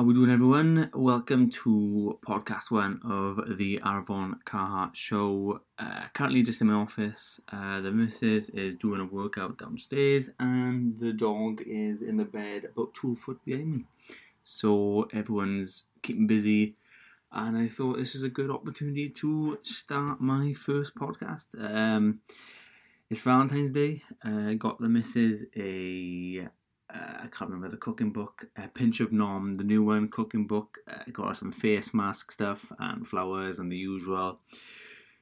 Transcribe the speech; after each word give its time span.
How 0.00 0.06
we 0.06 0.14
doing, 0.14 0.30
everyone? 0.30 0.90
Welcome 0.94 1.50
to 1.50 2.18
podcast 2.26 2.70
one 2.70 3.02
of 3.04 3.58
the 3.58 3.80
Arfon 3.84 4.42
Carhart 4.46 4.96
Show. 4.96 5.60
Uh, 5.78 6.04
currently, 6.14 6.42
just 6.42 6.62
in 6.62 6.68
my 6.68 6.72
office. 6.72 7.38
Uh, 7.52 7.82
the 7.82 7.90
missus 7.90 8.48
is 8.48 8.76
doing 8.76 9.02
a 9.02 9.04
workout 9.04 9.58
downstairs, 9.58 10.30
and 10.38 10.96
the 10.96 11.12
dog 11.12 11.60
is 11.66 12.00
in 12.00 12.16
the 12.16 12.24
bed 12.24 12.64
about 12.72 12.94
two 12.94 13.14
foot 13.14 13.44
behind 13.44 13.76
me. 13.76 13.84
So 14.42 15.06
everyone's 15.12 15.82
keeping 16.00 16.26
busy, 16.26 16.76
and 17.30 17.58
I 17.58 17.68
thought 17.68 17.98
this 17.98 18.14
is 18.14 18.22
a 18.22 18.30
good 18.30 18.50
opportunity 18.50 19.10
to 19.10 19.58
start 19.60 20.18
my 20.18 20.54
first 20.54 20.94
podcast. 20.94 21.48
Um, 21.62 22.20
it's 23.10 23.20
Valentine's 23.20 23.72
Day. 23.72 24.00
I 24.24 24.52
uh, 24.52 24.54
got 24.54 24.80
the 24.80 24.88
missus 24.88 25.44
a 25.54 26.48
uh, 26.92 27.18
I 27.24 27.26
can't 27.28 27.50
remember 27.50 27.68
the 27.68 27.76
cooking 27.76 28.10
book, 28.10 28.46
uh, 28.56 28.66
Pinch 28.74 29.00
of 29.00 29.12
Nom, 29.12 29.54
the 29.54 29.64
new 29.64 29.82
one 29.82 30.08
cooking 30.08 30.46
book. 30.46 30.78
Uh, 30.88 31.02
got 31.12 31.36
some 31.36 31.52
face 31.52 31.94
mask 31.94 32.32
stuff 32.32 32.72
and 32.78 33.06
flowers 33.06 33.58
and 33.58 33.70
the 33.70 33.76
usual. 33.76 34.40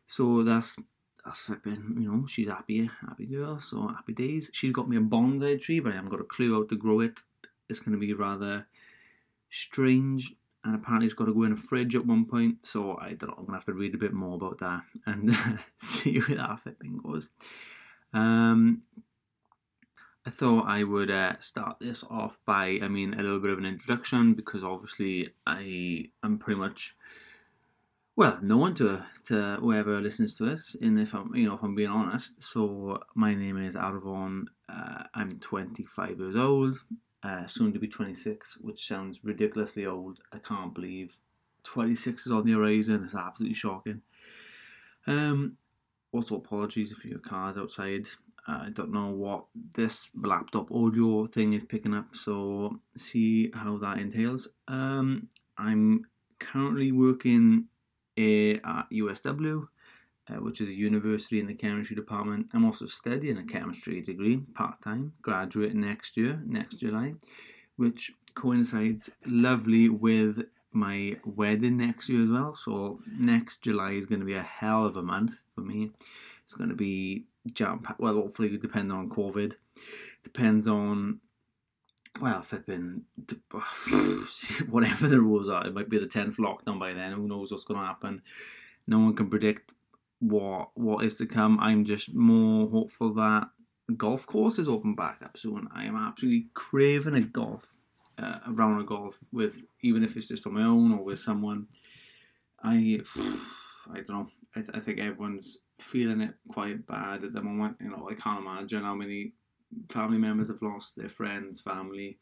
So 0.07 0.43
that's 0.43 0.77
that's 1.25 1.51
you 1.67 2.11
know 2.11 2.27
she's 2.27 2.49
happy, 2.49 2.89
happy 3.07 3.27
girl. 3.27 3.61
So 3.61 3.89
happy 3.89 4.15
days. 4.15 4.51
She's 4.53 4.73
got 4.73 4.89
me 4.89 4.97
a 4.97 5.01
bonsai 5.01 5.61
tree, 5.61 5.81
but 5.81 5.93
I 5.93 5.97
haven't 5.97 6.11
got 6.11 6.21
a 6.21 6.25
clue 6.25 6.55
how 6.55 6.67
to 6.67 6.77
grow 6.77 7.01
it. 7.01 7.21
It's 7.69 7.81
going 7.81 7.93
to 7.93 7.98
be 7.98 8.12
rather 8.15 8.67
strange. 9.51 10.35
And 10.65 10.75
apparently, 10.75 11.07
it's 11.07 11.15
got 11.15 11.27
to 11.27 11.35
go 11.35 11.45
in 11.45 11.53
a 11.53 11.57
fridge 11.57 11.95
at 11.95 12.07
one 12.07 12.25
point. 12.25 12.67
So 12.67 12.97
I 12.97 13.12
don't 13.12 13.29
know. 13.29 13.37
I'm 13.39 13.45
gonna 13.45 13.59
have 13.59 13.67
to 13.67 13.75
read 13.75 13.95
a 13.95 13.98
bit 13.98 14.12
more 14.12 14.35
about 14.37 14.59
that 14.59 14.83
and 15.07 15.37
see 15.81 16.19
where 16.19 16.39
that 16.39 16.61
flipping 16.61 16.98
goes. 16.98 17.31
Um, 18.12 18.83
I 20.27 20.31
thought 20.31 20.67
I 20.67 20.85
would 20.85 21.11
uh, 21.11 21.39
start 21.39 21.77
this 21.81 22.05
off 22.11 22.39
by, 22.45 22.79
I 22.83 22.89
mean, 22.89 23.15
a 23.15 23.23
little 23.23 23.41
bit 23.41 23.51
of 23.51 23.59
an 23.59 23.65
introduction 23.65 24.35
because 24.35 24.63
obviously 24.63 25.31
I 25.47 26.11
am 26.23 26.39
pretty 26.39 26.61
much, 26.61 26.95
well, 28.15 28.39
known 28.43 28.75
to 28.75 29.07
to 29.25 29.57
whoever 29.61 30.01
listens 30.01 30.37
to 30.37 30.45
this. 30.45 30.77
And 30.81 30.98
if 31.01 31.15
I'm, 31.15 31.34
you 31.34 31.48
know, 31.48 31.55
if 31.55 31.62
I'm 31.62 31.75
being 31.75 31.89
honest, 31.89 32.42
so 32.42 33.03
my 33.15 33.34
name 33.34 33.57
is 33.65 33.75
Arfon. 33.75 34.47
Uh, 34.69 35.05
I'm 35.15 35.31
25 35.31 36.19
years 36.19 36.37
old, 36.37 36.79
uh, 37.23 37.47
soon 37.47 37.73
to 37.73 37.79
be 37.79 37.89
26, 37.89 38.59
which 38.61 38.87
sounds 38.87 39.20
ridiculously 39.25 39.87
old. 39.87 40.20
I 40.33 40.39
can't 40.39 40.75
believe 40.75 41.17
26 41.62 42.27
is 42.27 42.33
on 42.33 42.45
the 42.45 42.53
horizon. 42.53 43.05
It's 43.05 43.14
absolutely 43.14 43.55
shocking. 43.55 44.03
Um, 45.07 45.57
also, 46.12 46.37
apologies 46.37 46.92
if 46.92 47.05
your 47.05 47.19
car's 47.19 47.57
outside. 47.57 48.09
I 48.49 48.71
don't 48.73 48.93
know 48.93 49.11
what 49.11 49.45
this 49.75 50.11
laptop 50.15 50.73
audio 50.73 51.27
thing 51.27 51.53
is 51.53 51.65
picking 51.65 51.95
up, 51.95 52.17
so 52.17 52.81
see 52.97 53.51
how 53.53 53.77
that 53.79 53.99
entails. 53.99 54.49
Um, 54.67 55.29
I'm 55.59 56.07
currently 56.39 56.91
working 56.91 57.67
uh, 58.17 58.55
at 58.65 58.87
USW, 58.91 59.69
uh, 60.31 60.35
which 60.37 60.63
is 60.63 60.71
a 60.71 60.75
university 60.75 61.41
in 61.41 61.47
the 61.47 61.55
chemistry 61.55 61.95
department. 61.95 62.49
I'm 62.55 62.65
also 62.65 62.87
studying 62.87 63.37
a 63.37 63.45
chemistry 63.45 64.01
degree 64.01 64.39
part 64.55 64.81
time, 64.83 65.13
graduate 65.21 65.75
next 65.75 66.17
year, 66.17 66.41
next 66.47 66.77
July, 66.77 67.15
which 67.77 68.13
coincides 68.35 69.11
lovely 69.27 69.91
with 69.91 70.45
my 70.73 71.17
wedding 71.25 71.77
next 71.77 72.09
year 72.09 72.25
as 72.25 72.31
well. 72.31 72.55
So 72.57 73.01
next 73.19 73.63
July 73.63 73.93
is 73.93 74.07
going 74.07 74.21
to 74.21 74.27
be 74.27 74.35
a 74.35 74.43
hell 74.43 74.85
of 74.85 74.97
a 74.97 75.03
month 75.03 75.43
for 75.55 75.61
me. 75.61 75.91
It's 76.45 76.55
going 76.55 76.71
to 76.71 76.77
be 76.77 77.27
jam 77.55 77.83
well 77.99 78.15
hopefully 78.15 78.57
depending 78.57 78.97
on 78.97 79.09
covid. 79.09 79.55
Depends 80.23 80.67
on 80.67 81.21
well 82.21 82.43
flipping 82.43 83.03
whatever 84.69 85.09
the 85.09 85.21
rules 85.21 85.49
are 85.49 85.67
it 85.67 85.75
might 85.75 85.89
be 85.89 85.99
the 85.99 86.07
10th 86.07 86.37
lockdown 86.37 86.79
by 86.79 86.93
then 86.93 87.13
who 87.13 87.29
knows 87.29 87.51
what's 87.51 87.65
going 87.65 87.81
to 87.81 87.87
happen. 87.87 88.23
No 88.87 88.99
one 88.99 89.15
can 89.15 89.29
predict 89.29 89.75
what 90.21 90.71
what 90.75 91.05
is 91.05 91.17
to 91.17 91.27
come. 91.27 91.59
I'm 91.61 91.85
just 91.85 92.15
more 92.15 92.69
hopeful 92.69 93.14
that 93.14 93.48
golf 93.97 94.27
course 94.27 94.58
is 94.58 94.69
open 94.69 94.95
back 94.95 95.20
up 95.23 95.37
soon. 95.37 95.69
I 95.73 95.85
am 95.85 95.97
absolutely 95.97 96.47
craving 96.55 97.14
a 97.14 97.20
golf 97.20 97.77
uh, 98.20 98.39
a 98.47 98.53
round 98.53 98.81
of 98.81 98.87
golf 98.87 99.19
with 99.33 99.63
even 99.83 100.03
if 100.03 100.17
it's 100.17 100.29
just 100.29 100.47
on 100.47 100.55
my 100.55 100.63
own 100.63 100.92
or 100.92 101.05
with 101.05 101.20
someone. 101.20 101.69
I 102.63 103.01
i 103.91 103.97
don't 103.97 104.11
know 104.11 104.31
I, 104.57 104.61
th- 104.61 104.73
I 104.75 104.81
think 104.81 104.98
everyone's 104.98 105.59
feeling 105.81 106.20
it 106.20 106.35
quite 106.48 106.86
bad 106.86 107.25
at 107.25 107.33
the 107.33 107.42
moment. 107.42 107.77
You 107.81 107.91
know, 107.91 108.09
I 108.11 108.14
can't 108.14 108.41
imagine 108.41 108.83
how 108.83 108.95
many 108.95 109.33
family 109.89 110.19
members 110.19 110.48
have 110.48 110.63
lost 110.63 110.97
their 110.97 111.09
friends, 111.09 111.61
family. 111.61 112.19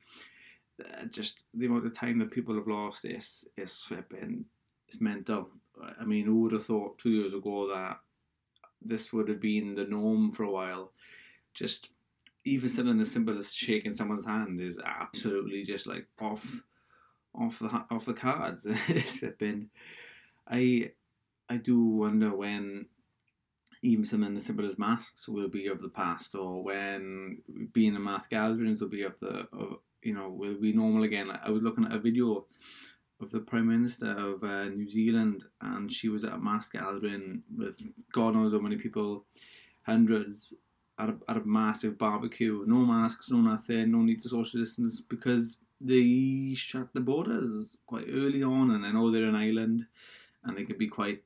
Uh, 0.84 1.04
just 1.06 1.40
the 1.54 1.66
amount 1.66 1.86
of 1.86 1.96
time 1.96 2.18
that 2.18 2.30
people 2.30 2.54
have 2.54 2.66
lost 2.66 3.04
is 3.04 3.46
is 3.56 3.76
flipping. 3.76 4.44
It's 4.88 5.00
mental. 5.00 5.48
I 6.00 6.04
mean, 6.04 6.26
who 6.26 6.40
would 6.42 6.52
have 6.52 6.64
thought 6.64 6.98
two 6.98 7.10
years 7.10 7.34
ago 7.34 7.68
that 7.68 7.98
this 8.82 9.12
would 9.12 9.28
have 9.28 9.40
been 9.40 9.74
the 9.74 9.84
norm 9.84 10.32
for 10.32 10.44
a 10.44 10.50
while? 10.50 10.92
Just 11.54 11.90
even 12.44 12.68
something 12.68 13.00
as 13.00 13.10
simple 13.10 13.36
as 13.36 13.52
shaking 13.52 13.92
someone's 13.92 14.24
hand 14.24 14.60
is 14.60 14.78
absolutely 14.84 15.64
just 15.64 15.86
like 15.86 16.06
off, 16.20 16.62
off 17.34 17.58
the 17.58 17.68
off 17.90 18.04
the 18.04 18.14
cards. 18.14 18.66
it's 18.88 19.20
been, 19.38 19.68
I, 20.48 20.92
I 21.48 21.56
do 21.56 21.80
wonder 21.84 22.34
when 22.34 22.86
even 23.82 24.04
something 24.04 24.36
as 24.36 24.46
simple 24.46 24.66
as 24.66 24.78
masks 24.78 25.28
will 25.28 25.48
be 25.48 25.66
of 25.66 25.80
the 25.80 25.88
past, 25.88 26.34
or 26.34 26.62
when 26.62 27.38
being 27.72 27.94
in 27.94 28.02
mass 28.02 28.26
gatherings 28.28 28.80
will 28.80 28.88
be 28.88 29.02
of 29.02 29.14
the, 29.20 29.46
of, 29.52 29.78
you 30.02 30.14
know, 30.14 30.28
will 30.28 30.60
be 30.60 30.72
normal 30.72 31.04
again. 31.04 31.30
I 31.30 31.50
was 31.50 31.62
looking 31.62 31.84
at 31.84 31.92
a 31.94 31.98
video 32.00 32.46
of 33.20 33.30
the 33.30 33.40
Prime 33.40 33.68
Minister 33.68 34.10
of 34.10 34.42
uh, 34.42 34.64
New 34.64 34.88
Zealand, 34.88 35.44
and 35.60 35.92
she 35.92 36.08
was 36.08 36.24
at 36.24 36.32
a 36.32 36.38
mass 36.38 36.68
gathering 36.68 37.42
with 37.56 37.80
God 38.12 38.34
knows 38.34 38.52
how 38.52 38.58
many 38.58 38.76
people, 38.76 39.24
hundreds, 39.82 40.54
at 40.98 41.10
a, 41.10 41.16
at 41.28 41.36
a 41.36 41.44
massive 41.44 41.96
barbecue. 41.98 42.64
No 42.66 42.76
masks, 42.76 43.30
no 43.30 43.38
nothing, 43.38 43.92
no 43.92 43.98
need 43.98 44.20
to 44.22 44.28
social 44.28 44.60
distance 44.60 45.00
because 45.00 45.58
they 45.80 46.54
shut 46.54 46.92
the 46.92 47.00
borders 47.00 47.76
quite 47.86 48.06
early 48.10 48.42
on, 48.42 48.70
and 48.70 48.84
I 48.84 48.92
know 48.92 49.10
they're 49.10 49.24
an 49.24 49.34
island, 49.34 49.86
and 50.46 50.56
they 50.56 50.64
could 50.64 50.78
be 50.78 50.88
quite 50.88 51.22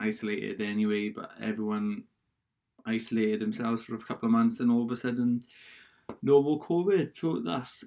isolated 0.00 0.60
anyway, 0.60 1.08
but 1.08 1.30
everyone 1.40 2.04
isolated 2.86 3.40
themselves 3.40 3.82
for 3.82 3.94
a 3.94 3.98
couple 3.98 4.26
of 4.26 4.32
months, 4.32 4.60
and 4.60 4.70
all 4.70 4.84
of 4.84 4.90
a 4.90 4.96
sudden, 4.96 5.40
no 6.22 6.42
more 6.42 6.60
COVID. 6.60 7.14
So 7.14 7.40
that's 7.40 7.84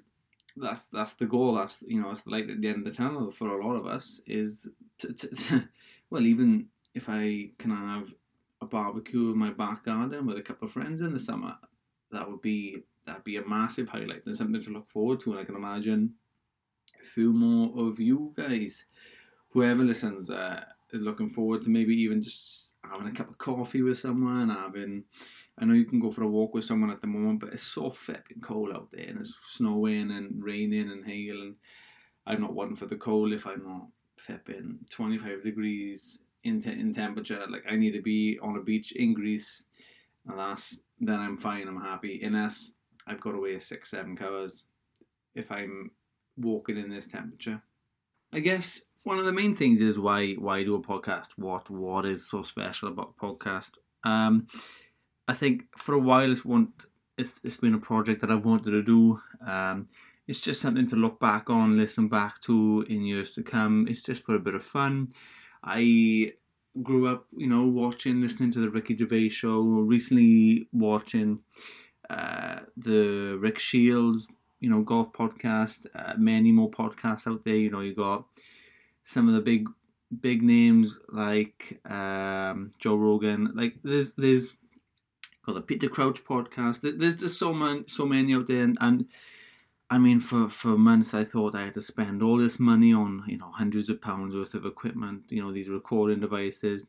that's 0.56 0.86
that's 0.86 1.14
the 1.14 1.26
goal. 1.26 1.54
That's 1.54 1.82
you 1.86 2.00
know, 2.00 2.10
it's 2.10 2.22
the 2.22 2.30
light 2.30 2.50
at 2.50 2.60
the 2.60 2.68
end 2.68 2.86
of 2.86 2.92
the 2.92 2.96
tunnel 2.96 3.30
for 3.30 3.48
a 3.60 3.66
lot 3.66 3.76
of 3.76 3.86
us. 3.86 4.20
Is 4.26 4.70
to, 4.98 5.12
to 5.12 5.68
well, 6.10 6.26
even 6.26 6.66
if 6.94 7.08
I 7.08 7.50
can 7.58 7.70
have 7.70 8.12
a 8.60 8.66
barbecue 8.66 9.30
in 9.30 9.38
my 9.38 9.50
back 9.50 9.84
garden 9.84 10.26
with 10.26 10.38
a 10.38 10.42
couple 10.42 10.66
of 10.66 10.72
friends 10.72 11.00
in 11.00 11.12
the 11.12 11.18
summer, 11.18 11.54
that 12.10 12.28
would 12.28 12.42
be 12.42 12.82
that'd 13.06 13.24
be 13.24 13.36
a 13.36 13.48
massive 13.48 13.88
highlight 13.88 14.26
and 14.26 14.36
something 14.36 14.62
to 14.62 14.70
look 14.70 14.90
forward 14.90 15.20
to. 15.20 15.32
And 15.32 15.40
I 15.40 15.44
can 15.44 15.56
imagine 15.56 16.14
a 17.02 17.06
few 17.06 17.32
more 17.32 17.88
of 17.88 18.00
you 18.00 18.32
guys, 18.36 18.84
whoever 19.50 19.84
listens. 19.84 20.30
Uh, 20.30 20.64
is 20.92 21.02
looking 21.02 21.28
forward 21.28 21.62
to 21.62 21.70
maybe 21.70 21.94
even 21.94 22.22
just 22.22 22.74
having 22.82 23.06
a 23.06 23.12
cup 23.12 23.28
of 23.28 23.38
coffee 23.38 23.82
with 23.82 23.98
someone, 23.98 24.48
having 24.50 25.04
I 25.60 25.64
know 25.64 25.74
you 25.74 25.84
can 25.84 25.98
go 25.98 26.10
for 26.10 26.22
a 26.22 26.28
walk 26.28 26.54
with 26.54 26.64
someone 26.64 26.90
at 26.90 27.00
the 27.00 27.08
moment, 27.08 27.40
but 27.40 27.52
it's 27.52 27.64
so 27.64 27.90
flipping 27.90 28.40
cold 28.40 28.70
out 28.72 28.88
there 28.92 29.06
and 29.06 29.18
it's 29.18 29.36
snowing 29.42 30.12
and 30.12 30.42
raining 30.42 30.90
and 30.90 31.04
hail 31.04 31.40
and 31.42 31.56
I'm 32.26 32.40
not 32.40 32.54
one 32.54 32.76
for 32.76 32.86
the 32.86 32.96
cold 32.96 33.32
if 33.32 33.46
I'm 33.46 33.64
not 33.64 33.86
flipping 34.18 34.78
25 34.90 35.42
degrees 35.42 36.22
in, 36.44 36.62
te- 36.62 36.78
in 36.78 36.92
temperature. 36.92 37.44
Like 37.48 37.64
I 37.68 37.74
need 37.74 37.92
to 37.92 38.02
be 38.02 38.38
on 38.40 38.56
a 38.56 38.62
beach 38.62 38.92
in 38.92 39.14
Greece 39.14 39.64
and 40.28 40.38
that's 40.38 40.78
then 41.00 41.18
I'm 41.18 41.36
fine, 41.36 41.66
I'm 41.66 41.80
happy. 41.80 42.20
Unless 42.22 42.72
I've 43.06 43.20
got 43.20 43.40
wear 43.40 43.58
six, 43.58 43.90
seven 43.90 44.16
covers 44.16 44.66
if 45.34 45.50
I'm 45.50 45.90
walking 46.36 46.76
in 46.76 46.90
this 46.90 47.08
temperature. 47.08 47.62
I 48.32 48.40
guess 48.40 48.82
one 49.08 49.18
of 49.18 49.24
the 49.24 49.32
main 49.32 49.54
things 49.54 49.80
is 49.80 49.98
why 49.98 50.34
why 50.34 50.62
do 50.62 50.74
a 50.74 50.82
podcast? 50.82 51.30
What 51.36 51.70
what 51.70 52.04
is 52.04 52.28
so 52.28 52.42
special 52.42 52.88
about 52.88 53.14
a 53.16 53.24
podcast? 53.24 53.72
Um, 54.04 54.46
I 55.26 55.32
think 55.32 55.62
for 55.78 55.94
a 55.94 55.98
while 55.98 56.30
it's 56.30 56.42
it's 57.16 57.40
it's 57.42 57.56
been 57.56 57.72
a 57.72 57.78
project 57.78 58.20
that 58.20 58.30
I've 58.30 58.44
wanted 58.44 58.72
to 58.72 58.82
do. 58.82 59.18
Um, 59.44 59.88
it's 60.26 60.42
just 60.42 60.60
something 60.60 60.86
to 60.88 60.96
look 60.96 61.18
back 61.18 61.48
on, 61.48 61.78
listen 61.78 62.08
back 62.08 62.42
to 62.42 62.84
in 62.86 63.06
years 63.06 63.32
to 63.32 63.42
come. 63.42 63.86
It's 63.88 64.02
just 64.02 64.22
for 64.26 64.34
a 64.34 64.44
bit 64.46 64.54
of 64.54 64.62
fun. 64.62 65.08
I 65.64 66.34
grew 66.82 67.08
up, 67.08 67.24
you 67.34 67.46
know, 67.46 67.64
watching, 67.64 68.20
listening 68.20 68.52
to 68.52 68.60
the 68.60 68.68
Ricky 68.68 68.94
Gervais 68.94 69.30
show. 69.30 69.60
Recently, 69.94 70.68
watching 70.70 71.40
uh, 72.10 72.60
the 72.76 73.38
Rick 73.40 73.58
Shields, 73.58 74.28
you 74.60 74.68
know, 74.68 74.82
golf 74.82 75.14
podcast. 75.14 75.86
Uh, 75.94 76.12
many 76.18 76.52
more 76.52 76.70
podcasts 76.70 77.26
out 77.26 77.46
there. 77.46 77.56
You 77.56 77.70
know, 77.70 77.80
you 77.80 77.94
got 77.94 78.26
some 79.08 79.26
of 79.26 79.34
the 79.34 79.40
big 79.40 79.68
big 80.20 80.42
names 80.42 80.98
like 81.08 81.80
um, 81.90 82.70
Joe 82.78 82.94
Rogan. 82.94 83.52
Like 83.54 83.74
there's 83.82 84.14
there's 84.14 84.58
got 85.46 85.54
the 85.54 85.62
Peter 85.62 85.88
Crouch 85.88 86.22
podcast. 86.24 86.80
There's 86.98 87.16
just 87.16 87.38
so 87.38 87.52
many 87.52 87.84
so 87.86 88.04
many 88.04 88.34
out 88.34 88.46
there, 88.46 88.62
and, 88.62 88.76
and 88.80 89.06
I 89.90 89.96
mean, 89.96 90.20
for, 90.20 90.50
for 90.50 90.76
months, 90.76 91.14
I 91.14 91.24
thought 91.24 91.54
I 91.54 91.64
had 91.64 91.74
to 91.74 91.80
spend 91.80 92.22
all 92.22 92.36
this 92.36 92.60
money 92.60 92.92
on, 92.92 93.24
you 93.26 93.38
know, 93.38 93.50
hundreds 93.50 93.88
of 93.88 94.02
pounds 94.02 94.36
worth 94.36 94.52
of 94.52 94.66
equipment, 94.66 95.24
you 95.30 95.42
know, 95.42 95.50
these 95.50 95.70
recording 95.70 96.20
devices, 96.20 96.84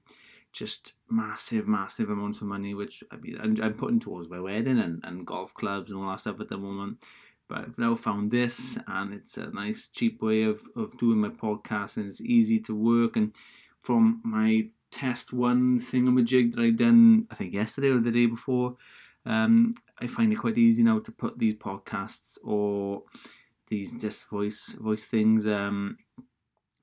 just 0.52 0.96
massive, 1.10 1.66
massive 1.66 2.10
amounts 2.10 2.42
of 2.42 2.48
money, 2.48 2.74
which 2.74 3.02
I 3.10 3.16
mean, 3.16 3.38
I'm, 3.42 3.56
I'm 3.64 3.76
putting 3.76 4.02
towards 4.02 4.30
my 4.30 4.42
wedding 4.42 4.78
and, 4.78 5.00
and 5.06 5.26
golf 5.26 5.54
clubs 5.54 5.92
and 5.92 6.02
all 6.02 6.10
that 6.10 6.20
stuff 6.20 6.42
at 6.42 6.50
the 6.50 6.58
moment. 6.58 7.02
But 7.50 7.58
I've 7.58 7.78
now 7.78 7.96
found 7.96 8.32
this, 8.32 8.78
and 8.88 9.14
it's 9.14 9.38
a 9.38 9.50
nice, 9.50 9.90
cheap 9.90 10.22
way 10.22 10.44
of, 10.44 10.62
of 10.76 10.98
doing 10.98 11.20
my 11.20 11.30
podcast, 11.30 11.98
and 11.98 12.06
it's 12.06 12.22
easy 12.22 12.60
to 12.60 12.76
work. 12.76 13.18
And 13.18 13.34
from 13.82 14.22
my 14.24 14.68
test 14.92 15.34
one 15.34 15.78
thingamajig 15.80 16.56
that 16.56 16.62
I 16.62 16.70
done, 16.70 17.28
I 17.32 17.36
think 17.36 17.54
yesterday 17.54 17.90
or 17.90 18.00
the 18.00 18.12
day 18.12 18.28
before, 18.28 18.78
um, 19.26 19.74
I 20.00 20.08
find 20.08 20.32
it 20.32 20.38
quite 20.38 20.58
easy 20.58 20.84
now 20.84 21.00
to 21.00 21.12
put 21.12 21.40
these 21.40 21.56
podcasts 21.56 22.38
or 22.44 23.04
these 23.68 24.00
just 24.02 24.28
voice 24.28 24.76
voice 24.80 25.08
things 25.08 25.46
um, 25.46 25.98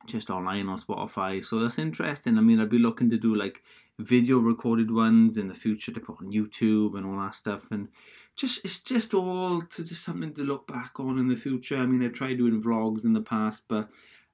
just 0.06 0.30
online 0.30 0.68
on 0.68 0.78
Spotify. 0.78 1.42
So 1.42 1.60
that's 1.60 1.78
interesting. 1.78 2.38
I 2.38 2.40
mean, 2.40 2.60
I'd 2.60 2.68
be 2.68 2.78
looking 2.78 3.10
to 3.10 3.16
do 3.16 3.34
like 3.34 3.62
video 3.98 4.38
recorded 4.38 4.90
ones 4.90 5.38
in 5.38 5.48
the 5.48 5.54
future 5.54 5.92
to 5.92 6.00
put 6.00 6.18
on 6.20 6.30
YouTube 6.32 6.96
and 6.96 7.06
all 7.06 7.20
that 7.22 7.34
stuff. 7.34 7.70
And 7.70 7.88
just 8.36 8.64
it's 8.64 8.80
just 8.80 9.14
all 9.14 9.62
to 9.62 9.84
just 9.84 10.04
something 10.04 10.34
to 10.34 10.42
look 10.42 10.66
back 10.66 11.00
on 11.00 11.18
in 11.18 11.28
the 11.28 11.36
future. 11.36 11.78
I 11.78 11.86
mean, 11.86 12.04
I 12.04 12.08
tried 12.08 12.38
doing 12.38 12.62
vlogs 12.62 13.04
in 13.04 13.14
the 13.14 13.20
past, 13.22 13.64
but 13.68 13.88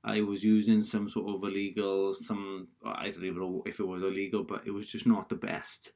I 0.05 0.21
was 0.21 0.43
using 0.43 0.83
some 0.83 1.09
sort 1.09 1.35
of 1.35 1.45
illegal, 1.45 2.13
some 2.13 2.69
I 2.85 3.11
don't 3.11 3.25
even 3.25 3.41
know 3.41 3.63
if 3.65 3.79
it 3.79 3.87
was 3.87 4.03
illegal, 4.03 4.43
but 4.43 4.67
it 4.67 4.73
was 4.73 4.89
just 4.89 5.07
not 5.07 5.29
the 5.29 5.37
best, 5.37 5.93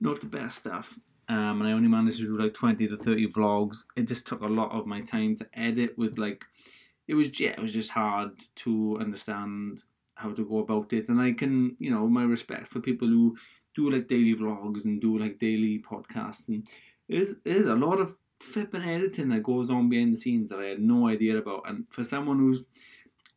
not 0.00 0.20
the 0.20 0.26
best 0.26 0.58
stuff. 0.58 0.98
Um, 1.28 1.60
and 1.60 1.68
I 1.68 1.72
only 1.72 1.88
managed 1.88 2.18
to 2.18 2.24
do 2.24 2.38
like 2.40 2.54
twenty 2.54 2.86
to 2.88 2.96
thirty 2.96 3.26
vlogs. 3.26 3.78
It 3.96 4.08
just 4.08 4.26
took 4.26 4.42
a 4.42 4.46
lot 4.46 4.72
of 4.72 4.86
my 4.86 5.00
time 5.00 5.36
to 5.36 5.46
edit. 5.54 5.98
With 5.98 6.18
like, 6.18 6.44
it 7.08 7.14
was 7.14 7.38
yeah, 7.40 7.50
it 7.50 7.60
was 7.60 7.72
just 7.72 7.90
hard 7.90 8.32
to 8.56 8.98
understand 9.00 9.82
how 10.14 10.32
to 10.32 10.44
go 10.44 10.58
about 10.58 10.92
it. 10.92 11.08
And 11.08 11.20
I 11.20 11.32
can, 11.32 11.76
you 11.78 11.90
know, 11.90 12.06
my 12.06 12.24
respect 12.24 12.68
for 12.68 12.80
people 12.80 13.08
who 13.08 13.36
do 13.74 13.90
like 13.90 14.08
daily 14.08 14.34
vlogs 14.34 14.84
and 14.84 15.00
do 15.00 15.18
like 15.18 15.38
daily 15.38 15.82
podcasts. 15.88 16.48
And 16.48 16.66
there's 17.10 17.34
there's 17.44 17.66
a 17.66 17.74
lot 17.74 18.00
of 18.00 18.16
flipping 18.40 18.82
editing 18.82 19.28
that 19.28 19.42
goes 19.42 19.68
on 19.68 19.88
behind 19.88 20.14
the 20.14 20.20
scenes 20.20 20.48
that 20.48 20.60
I 20.60 20.66
had 20.66 20.80
no 20.80 21.08
idea 21.08 21.36
about. 21.36 21.64
And 21.68 21.86
for 21.90 22.02
someone 22.02 22.38
who's 22.38 22.64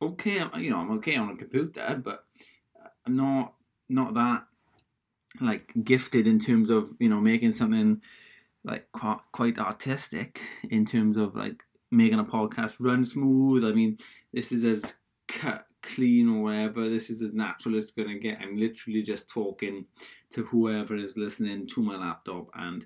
okay, 0.01 0.43
you 0.57 0.69
know, 0.69 0.77
I'm 0.77 0.91
okay 0.91 1.15
on 1.15 1.31
a 1.31 1.35
computer, 1.35 2.01
but 2.03 2.25
I'm 3.05 3.15
not 3.15 3.53
not 3.89 4.13
that 4.13 4.43
like 5.41 5.73
gifted 5.83 6.27
in 6.27 6.39
terms 6.39 6.69
of 6.69 6.93
you 6.99 7.09
know 7.09 7.19
making 7.19 7.51
something 7.51 8.01
like 8.63 8.91
quite 8.91 9.19
quite 9.31 9.59
artistic 9.59 10.41
in 10.69 10.85
terms 10.85 11.17
of 11.17 11.35
like 11.35 11.63
making 11.91 12.19
a 12.19 12.23
podcast 12.23 12.75
run 12.79 13.03
smooth. 13.03 13.65
I 13.65 13.71
mean, 13.71 13.97
this 14.31 14.51
is 14.51 14.63
as 14.63 14.93
cut 15.27 15.65
clean 15.81 16.29
or 16.29 16.43
whatever. 16.43 16.87
This 16.87 17.09
is 17.09 17.21
as 17.21 17.33
natural 17.33 17.75
as 17.75 17.85
it's 17.85 17.91
gonna 17.91 18.19
get. 18.19 18.39
I'm 18.39 18.55
literally 18.55 19.01
just 19.01 19.27
talking 19.27 19.85
to 20.31 20.43
whoever 20.43 20.95
is 20.95 21.17
listening 21.17 21.67
to 21.67 21.81
my 21.81 21.97
laptop 21.97 22.49
and 22.55 22.85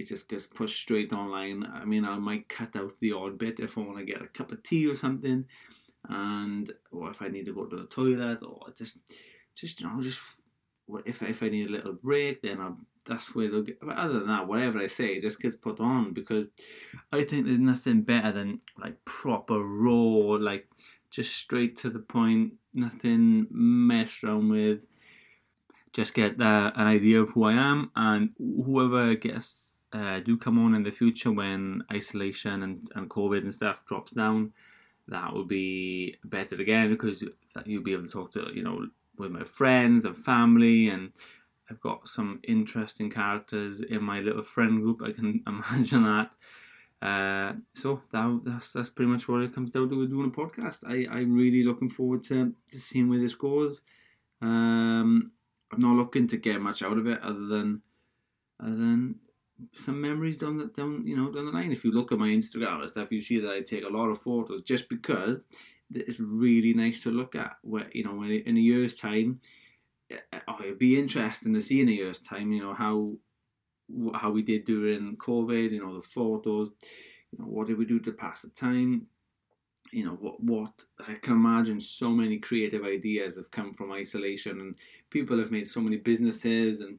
it 0.00 0.08
just 0.08 0.28
gets 0.28 0.46
pushed 0.46 0.80
straight 0.80 1.12
online. 1.12 1.64
I 1.72 1.84
mean, 1.84 2.04
I 2.04 2.16
might 2.18 2.48
cut 2.48 2.74
out 2.74 2.94
the 3.00 3.12
odd 3.12 3.38
bit 3.38 3.60
if 3.60 3.76
I 3.76 3.82
want 3.82 3.98
to 3.98 4.04
get 4.04 4.22
a 4.22 4.26
cup 4.26 4.50
of 4.50 4.62
tea 4.62 4.86
or 4.86 4.96
something, 4.96 5.44
and 6.08 6.72
or 6.90 7.10
if 7.10 7.20
I 7.20 7.28
need 7.28 7.44
to 7.46 7.54
go 7.54 7.66
to 7.66 7.76
the 7.76 7.84
toilet 7.84 8.42
or 8.42 8.58
just, 8.76 8.98
just 9.54 9.80
you 9.80 9.86
know, 9.86 10.02
just 10.02 10.22
if 11.04 11.22
if 11.22 11.42
I 11.42 11.48
need 11.50 11.68
a 11.68 11.72
little 11.72 11.92
break, 11.92 12.42
then 12.42 12.60
I'll, 12.60 12.78
that's 13.06 13.34
where 13.34 13.50
they'll 13.50 13.62
get. 13.62 13.80
But 13.80 13.96
other 13.96 14.20
than 14.20 14.28
that, 14.28 14.48
whatever 14.48 14.78
I 14.78 14.86
say 14.86 15.20
just 15.20 15.40
gets 15.40 15.56
put 15.56 15.80
on 15.80 16.14
because 16.14 16.46
I 17.12 17.24
think 17.24 17.46
there's 17.46 17.60
nothing 17.60 18.00
better 18.02 18.32
than 18.32 18.60
like 18.78 19.04
proper 19.04 19.58
raw, 19.58 20.38
like 20.40 20.66
just 21.10 21.36
straight 21.36 21.76
to 21.78 21.90
the 21.90 21.98
point, 21.98 22.54
nothing 22.72 23.46
messed 23.50 24.24
around 24.24 24.48
with. 24.48 24.86
Just 25.92 26.14
get 26.14 26.40
uh, 26.40 26.70
an 26.76 26.86
idea 26.86 27.20
of 27.20 27.30
who 27.30 27.44
I 27.44 27.54
am, 27.54 27.90
and 27.96 28.30
whoever 28.38 29.16
gets 29.16 29.79
uh, 29.92 30.20
do 30.20 30.36
come 30.36 30.58
on 30.58 30.74
in 30.74 30.82
the 30.82 30.90
future 30.90 31.32
when 31.32 31.82
isolation 31.92 32.62
and, 32.62 32.88
and 32.94 33.10
COVID 33.10 33.38
and 33.38 33.52
stuff 33.52 33.84
drops 33.86 34.12
down, 34.12 34.52
that 35.08 35.32
will 35.32 35.44
be 35.44 36.16
better 36.24 36.54
again 36.56 36.90
because 36.90 37.24
you'll 37.64 37.82
be 37.82 37.92
able 37.92 38.04
to 38.04 38.08
talk 38.08 38.30
to 38.32 38.48
you 38.54 38.62
know 38.62 38.86
with 39.18 39.32
my 39.32 39.42
friends 39.42 40.04
and 40.04 40.16
family 40.16 40.88
and 40.88 41.10
I've 41.70 41.80
got 41.80 42.08
some 42.08 42.40
interesting 42.42 43.10
characters 43.10 43.80
in 43.80 44.02
my 44.02 44.20
little 44.20 44.42
friend 44.42 44.82
group. 44.82 45.02
I 45.04 45.12
can 45.12 45.42
imagine 45.46 46.02
that. 46.04 46.34
Uh, 47.00 47.54
so 47.74 48.02
that, 48.10 48.40
that's 48.44 48.72
that's 48.72 48.90
pretty 48.90 49.10
much 49.10 49.26
what 49.26 49.42
it 49.42 49.54
comes 49.54 49.70
down 49.70 49.88
to 49.88 49.98
with 49.98 50.10
doing 50.10 50.26
a 50.26 50.30
podcast. 50.30 50.84
I, 50.86 51.10
I'm 51.10 51.34
really 51.34 51.62
looking 51.62 51.88
forward 51.88 52.24
to, 52.24 52.52
to 52.70 52.78
seeing 52.78 53.08
where 53.08 53.20
this 53.20 53.34
goes. 53.34 53.80
Um, 54.42 55.30
I'm 55.72 55.80
not 55.80 55.96
looking 55.96 56.26
to 56.28 56.36
get 56.36 56.60
much 56.60 56.82
out 56.82 56.98
of 56.98 57.06
it 57.06 57.20
other 57.22 57.46
than 57.46 57.82
other 58.60 58.70
than 58.70 59.14
some 59.74 60.00
memories 60.00 60.38
down 60.38 60.58
the 60.58 60.66
down 60.66 61.06
you 61.06 61.16
know 61.16 61.30
down 61.30 61.46
the 61.46 61.52
line. 61.52 61.72
If 61.72 61.84
you 61.84 61.92
look 61.92 62.12
at 62.12 62.18
my 62.18 62.28
Instagram 62.28 62.80
and 62.80 62.90
stuff, 62.90 63.12
you 63.12 63.20
see 63.20 63.40
that 63.40 63.50
I 63.50 63.60
take 63.60 63.84
a 63.84 63.88
lot 63.88 64.08
of 64.08 64.20
photos 64.20 64.62
just 64.62 64.88
because 64.88 65.38
it's 65.92 66.20
really 66.20 66.72
nice 66.74 67.02
to 67.02 67.10
look 67.10 67.34
at. 67.34 67.56
Where 67.62 67.88
you 67.92 68.04
know, 68.04 68.22
in 68.22 68.56
a 68.56 68.60
year's 68.60 68.94
time, 68.94 69.40
oh, 70.48 70.56
it'd 70.60 70.78
be 70.78 70.98
interesting 70.98 71.54
to 71.54 71.60
see 71.60 71.80
in 71.80 71.88
a 71.88 71.92
year's 71.92 72.20
time, 72.20 72.52
you 72.52 72.62
know, 72.62 72.74
how 72.74 73.12
how 74.14 74.30
we 74.30 74.42
did 74.42 74.64
during 74.64 75.16
COVID. 75.16 75.72
You 75.72 75.84
know, 75.84 75.94
the 75.94 76.06
photos. 76.06 76.70
You 77.32 77.38
know, 77.38 77.50
what 77.50 77.68
did 77.68 77.78
we 77.78 77.84
do 77.84 78.00
to 78.00 78.12
pass 78.12 78.42
the 78.42 78.50
time? 78.50 79.06
You 79.92 80.04
know, 80.04 80.12
what 80.12 80.42
what 80.42 80.84
I 81.06 81.14
can 81.14 81.34
imagine 81.34 81.80
so 81.80 82.10
many 82.10 82.38
creative 82.38 82.84
ideas 82.84 83.36
have 83.36 83.50
come 83.50 83.74
from 83.74 83.92
isolation, 83.92 84.60
and 84.60 84.76
people 85.10 85.38
have 85.38 85.50
made 85.50 85.68
so 85.68 85.80
many 85.80 85.96
businesses 85.96 86.80
and 86.80 86.98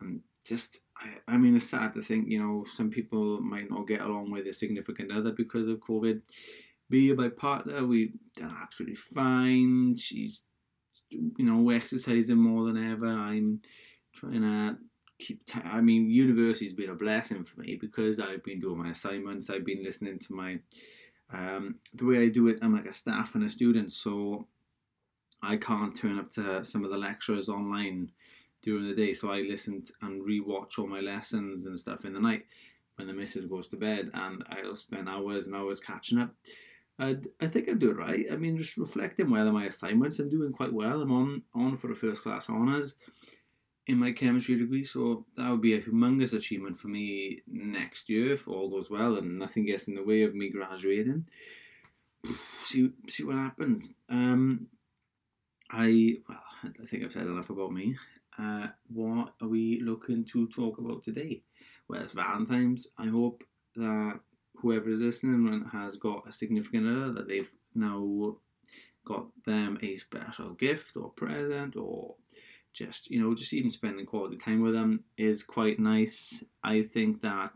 and 0.00 0.20
just 0.46 0.80
I, 0.96 1.34
I 1.34 1.36
mean 1.36 1.56
it's 1.56 1.68
sad 1.68 1.94
to 1.94 2.02
think 2.02 2.28
you 2.28 2.38
know 2.38 2.64
some 2.72 2.90
people 2.90 3.40
might 3.40 3.70
not 3.70 3.88
get 3.88 4.00
along 4.00 4.30
with 4.30 4.46
a 4.46 4.52
significant 4.52 5.10
other 5.12 5.32
because 5.32 5.68
of 5.68 5.80
COVID 5.80 6.20
be 6.88 7.12
my 7.12 7.28
partner. 7.28 7.84
We've 7.84 8.14
done 8.36 8.56
absolutely 8.62 8.96
fine. 8.96 9.96
She's, 9.96 10.42
you 11.10 11.32
know, 11.38 11.70
exercising 11.70 12.36
more 12.36 12.66
than 12.66 12.92
ever. 12.92 13.06
I'm 13.06 13.60
trying 14.14 14.42
to 14.42 14.76
keep. 15.18 15.44
T- 15.46 15.60
I 15.64 15.78
I 15.78 15.80
mean, 15.80 16.10
university's 16.10 16.72
been 16.72 16.90
a 16.90 16.94
blessing 16.94 17.44
for 17.44 17.60
me 17.60 17.76
because 17.80 18.20
I've 18.20 18.44
been 18.44 18.60
doing 18.60 18.78
my 18.78 18.90
assignments. 18.90 19.50
I've 19.50 19.66
been 19.66 19.82
listening 19.82 20.18
to 20.20 20.34
my. 20.34 20.58
Um, 21.32 21.76
the 21.92 22.06
way 22.06 22.18
I 22.18 22.28
do 22.28 22.46
it, 22.48 22.60
I'm 22.62 22.74
like 22.74 22.86
a 22.86 22.92
staff 22.92 23.34
and 23.34 23.44
a 23.44 23.48
student, 23.48 23.90
so 23.90 24.46
I 25.42 25.56
can't 25.56 25.96
turn 25.96 26.18
up 26.18 26.30
to 26.32 26.64
some 26.64 26.84
of 26.84 26.92
the 26.92 26.98
lectures 26.98 27.48
online 27.48 28.12
during 28.66 28.86
the 28.86 28.94
day. 28.94 29.14
So 29.14 29.30
I 29.30 29.38
listen 29.38 29.84
and 30.02 30.20
rewatch 30.22 30.78
all 30.78 30.88
my 30.88 31.00
lessons 31.00 31.66
and 31.66 31.78
stuff 31.78 32.04
in 32.04 32.12
the 32.12 32.20
night 32.20 32.44
when 32.96 33.06
the 33.06 33.14
missus 33.14 33.44
goes 33.44 33.68
to 33.68 33.76
bed, 33.76 34.10
and 34.12 34.44
I'll 34.50 34.74
spend 34.74 35.08
hours 35.08 35.46
and 35.46 35.54
hours 35.54 35.80
catching 35.80 36.18
up. 36.18 36.34
I, 36.98 37.16
I 37.40 37.46
think 37.46 37.68
I'm 37.68 37.78
doing 37.78 37.96
right. 37.96 38.24
I 38.32 38.36
mean, 38.36 38.56
just 38.56 38.78
reflecting 38.78 39.30
well 39.30 39.46
on 39.46 39.54
my 39.54 39.66
assignments, 39.66 40.18
I'm 40.18 40.30
doing 40.30 40.52
quite 40.52 40.72
well. 40.72 41.00
I'm 41.00 41.12
on 41.12 41.42
on 41.54 41.76
for 41.76 41.92
a 41.92 41.94
first 41.94 42.22
class 42.22 42.48
honours 42.50 42.96
in 43.86 43.98
my 43.98 44.12
chemistry 44.12 44.56
degree, 44.56 44.84
so 44.84 45.26
that 45.36 45.48
would 45.50 45.60
be 45.60 45.74
a 45.74 45.80
humongous 45.80 46.32
achievement 46.32 46.78
for 46.78 46.88
me 46.88 47.42
next 47.46 48.08
year 48.08 48.32
if 48.32 48.48
all 48.48 48.68
goes 48.68 48.90
well 48.90 49.16
and 49.16 49.38
nothing 49.38 49.66
gets 49.66 49.88
in 49.88 49.94
the 49.94 50.02
way 50.02 50.22
of 50.22 50.34
me 50.34 50.48
graduating. 50.48 51.26
See 52.62 52.90
see 53.08 53.24
what 53.24 53.36
happens. 53.36 53.90
Um, 54.08 54.66
I 55.70 56.16
well, 56.28 56.42
I 56.64 56.86
think 56.86 57.04
I've 57.04 57.12
said 57.12 57.26
enough 57.26 57.50
about 57.50 57.72
me. 57.72 57.96
Uh, 58.38 58.68
what 58.88 59.32
are 59.40 59.48
we 59.48 59.80
looking 59.82 60.24
to 60.24 60.46
talk 60.48 60.78
about 60.78 61.02
today? 61.02 61.42
Well, 61.88 62.02
it's 62.02 62.12
Valentine's. 62.12 62.86
I 62.98 63.06
hope 63.06 63.44
that 63.76 64.20
whoever 64.56 64.90
is 64.90 65.00
listening 65.00 65.68
has 65.72 65.96
got 65.96 66.28
a 66.28 66.32
significant 66.32 66.86
other 66.86 67.12
that 67.12 67.28
they've 67.28 67.50
now 67.74 68.36
got 69.04 69.26
them 69.44 69.78
a 69.82 69.96
special 69.96 70.50
gift 70.54 70.96
or 70.96 71.10
present 71.10 71.76
or 71.76 72.16
just 72.72 73.10
you 73.10 73.22
know 73.22 73.34
just 73.34 73.54
even 73.54 73.70
spending 73.70 74.04
quality 74.04 74.36
time 74.36 74.60
with 74.60 74.74
them 74.74 75.02
is 75.16 75.42
quite 75.42 75.78
nice 75.78 76.44
i 76.62 76.82
think 76.82 77.22
that 77.22 77.52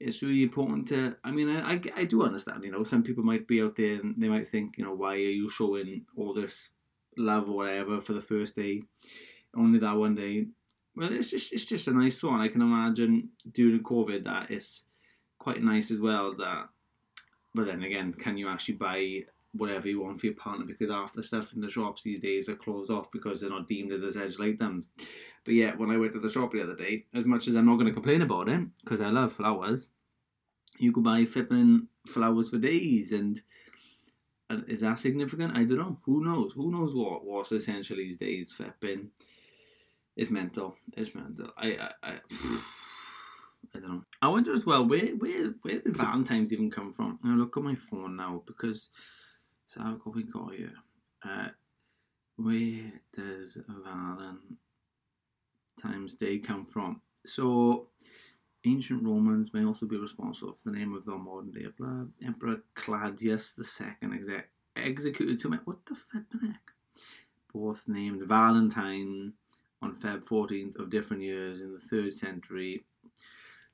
it's 0.00 0.22
really 0.22 0.42
important 0.42 0.88
to 0.88 1.14
i 1.24 1.30
mean 1.30 1.50
I, 1.50 1.80
I 1.96 2.04
do 2.04 2.22
understand 2.22 2.64
you 2.64 2.70
know 2.70 2.84
some 2.84 3.02
people 3.02 3.24
might 3.24 3.46
be 3.46 3.60
out 3.60 3.76
there 3.76 3.94
and 3.94 4.16
they 4.16 4.28
might 4.28 4.48
think 4.48 4.78
you 4.78 4.84
know 4.84 4.94
why 4.94 5.14
are 5.14 5.18
you 5.18 5.50
showing 5.50 6.06
all 6.16 6.32
this 6.32 6.70
love 7.18 7.48
or 7.48 7.56
whatever 7.56 8.00
for 8.00 8.12
the 8.12 8.22
first 8.22 8.56
day 8.56 8.82
only 9.56 9.78
that 9.78 9.96
one 9.96 10.14
day 10.14 10.46
well 10.96 11.12
it's 11.12 11.30
just 11.30 11.52
it's 11.52 11.66
just 11.66 11.88
a 11.88 11.92
nice 11.92 12.22
one 12.22 12.40
i 12.40 12.48
can 12.48 12.62
imagine 12.62 13.28
during 13.52 13.82
covid 13.82 14.24
that 14.24 14.50
it's 14.50 14.84
quite 15.38 15.62
nice 15.62 15.90
as 15.90 16.00
well 16.00 16.34
that 16.36 16.68
but 17.54 17.66
then 17.66 17.82
again 17.82 18.12
can 18.12 18.36
you 18.36 18.48
actually 18.48 18.74
buy 18.74 19.20
whatever 19.52 19.88
you 19.88 20.02
want 20.02 20.18
for 20.18 20.26
your 20.26 20.34
partner 20.34 20.64
because 20.64 20.90
half 20.90 21.12
the 21.14 21.22
stuff 21.22 21.52
in 21.52 21.60
the 21.60 21.70
shops 21.70 22.02
these 22.02 22.20
days 22.20 22.48
are 22.48 22.56
closed 22.56 22.90
off 22.90 23.10
because 23.12 23.40
they're 23.40 23.50
not 23.50 23.68
deemed 23.68 23.92
as 23.92 24.02
essential 24.02 24.44
items 24.44 24.88
but 25.44 25.54
yeah 25.54 25.72
when 25.76 25.90
i 25.90 25.96
went 25.96 26.12
to 26.12 26.18
the 26.18 26.30
shop 26.30 26.50
the 26.52 26.62
other 26.62 26.74
day 26.74 27.04
as 27.14 27.24
much 27.24 27.46
as 27.46 27.54
i'm 27.54 27.66
not 27.66 27.74
going 27.74 27.86
to 27.86 27.92
complain 27.92 28.22
about 28.22 28.48
it 28.48 28.60
because 28.82 29.00
i 29.00 29.08
love 29.08 29.32
flowers 29.32 29.88
you 30.78 30.92
could 30.92 31.04
buy 31.04 31.24
flipping 31.24 31.88
flowers 32.06 32.50
for 32.50 32.58
days 32.58 33.12
and. 33.12 33.42
Is 34.68 34.82
that 34.82 34.98
significant? 34.98 35.56
I 35.56 35.64
don't 35.64 35.78
know. 35.78 35.98
Who 36.04 36.22
knows? 36.22 36.52
Who 36.52 36.70
knows 36.70 36.94
what 36.94 37.24
what's 37.24 37.50
essential 37.50 37.96
these 37.96 38.18
days? 38.18 38.52
Flipping, 38.52 39.10
it's 40.16 40.30
mental. 40.30 40.76
It's 40.92 41.14
mental. 41.14 41.50
I, 41.56 41.76
I, 41.76 41.90
I, 42.02 42.18
I 43.74 43.80
don't 43.80 43.88
know. 43.88 44.04
I 44.22 44.28
wonder 44.28 44.52
as 44.52 44.64
well 44.64 44.86
where 44.86 45.06
where 45.16 45.54
where 45.62 45.80
did 45.80 45.96
Valentine's 45.96 46.52
even 46.52 46.70
come 46.70 46.92
from? 46.92 47.18
I 47.24 47.34
look 47.34 47.56
at 47.56 47.62
my 47.62 47.74
phone 47.74 48.16
now 48.16 48.42
because 48.46 48.90
so 49.66 49.80
what 50.02 50.14
we 50.14 50.22
got 50.22 50.54
here. 50.54 50.74
Uh, 51.24 51.48
where 52.36 52.92
does 53.16 53.58
Valentine's 53.68 54.44
Day 56.14 56.38
come 56.38 56.66
from? 56.66 57.00
So 57.24 57.88
ancient 58.64 59.02
Romans 59.04 59.52
may 59.52 59.64
also 59.64 59.86
be 59.86 59.96
responsible 59.96 60.52
for 60.52 60.70
the 60.70 60.76
name 60.76 60.94
of 60.94 61.04
the 61.04 61.16
modern 61.16 61.52
day 61.52 61.64
emperor, 61.64 62.06
Emperor 62.24 62.62
Claudius 62.74 63.54
II, 63.58 64.10
exe- 64.12 64.46
executed 64.76 65.38
to 65.40 65.50
what 65.64 65.86
the 65.86 65.94
flipping 65.94 66.48
heck? 66.48 66.72
Both 67.52 67.84
named 67.86 68.22
Valentine 68.22 69.34
on 69.84 69.96
Feb 69.96 70.24
14th 70.24 70.78
of 70.78 70.90
different 70.90 71.22
years 71.22 71.60
in 71.60 71.72
the 71.72 71.80
third 71.80 72.12
century. 72.12 72.84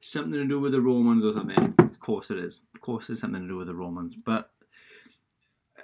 Something 0.00 0.33
to 0.33 0.45
do 0.45 0.61
with 0.61 0.73
the 0.73 0.81
Romans 0.81 1.25
or 1.25 1.33
something. 1.33 1.75
Of 1.79 2.00
course 2.00 2.31
it 2.31 2.38
is. 2.38 2.61
Of 2.75 2.81
course 2.81 3.09
it's 3.11 3.21
something 3.21 3.43
to 3.43 3.49
do 3.49 3.57
with 3.57 3.69
the 3.69 3.75
Romans. 3.75 4.17
But 4.17 4.50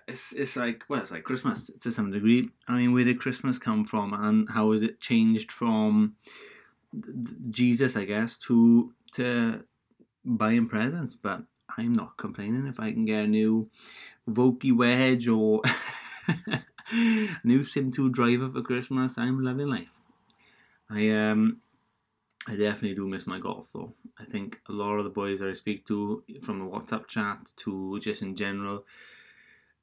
it's 0.08 0.32
it's 0.32 0.56
like 0.56 0.84
well, 0.88 1.00
it's 1.00 1.10
like 1.10 1.24
Christmas 1.24 1.70
to 1.80 1.90
some 1.90 2.10
degree. 2.10 2.50
I 2.68 2.76
mean, 2.76 2.92
where 2.92 3.04
did 3.04 3.20
Christmas 3.20 3.58
come 3.58 3.84
from, 3.84 4.12
and 4.12 4.48
how 4.50 4.72
has 4.72 4.82
it 4.82 5.00
changed 5.00 5.52
from 5.52 6.16
Jesus, 7.50 7.96
I 7.96 8.04
guess, 8.04 8.38
to 8.38 8.92
to 9.12 9.64
buying 10.24 10.68
presents? 10.68 11.14
But 11.14 11.42
I'm 11.76 11.92
not 11.92 12.16
complaining 12.16 12.66
if 12.66 12.80
I 12.80 12.92
can 12.92 13.04
get 13.04 13.24
a 13.24 13.26
new 13.26 13.68
Vokey 14.28 14.74
wedge 14.74 15.28
or 15.28 15.60
new 17.44 17.60
SIM2 17.60 18.12
driver 18.12 18.50
for 18.50 18.62
Christmas. 18.62 19.18
I'm 19.18 19.42
loving 19.42 19.68
life. 19.68 20.05
I 20.90 21.10
um 21.10 21.58
I 22.48 22.56
definitely 22.56 22.94
do 22.94 23.08
miss 23.08 23.26
my 23.26 23.40
golf 23.40 23.70
though. 23.72 23.94
I 24.18 24.24
think 24.24 24.60
a 24.68 24.72
lot 24.72 24.98
of 24.98 25.04
the 25.04 25.10
boys 25.10 25.40
that 25.40 25.50
I 25.50 25.54
speak 25.54 25.86
to 25.86 26.22
from 26.42 26.60
the 26.60 26.64
WhatsApp 26.64 27.06
chat 27.08 27.52
to 27.58 27.98
just 28.00 28.22
in 28.22 28.36
general 28.36 28.84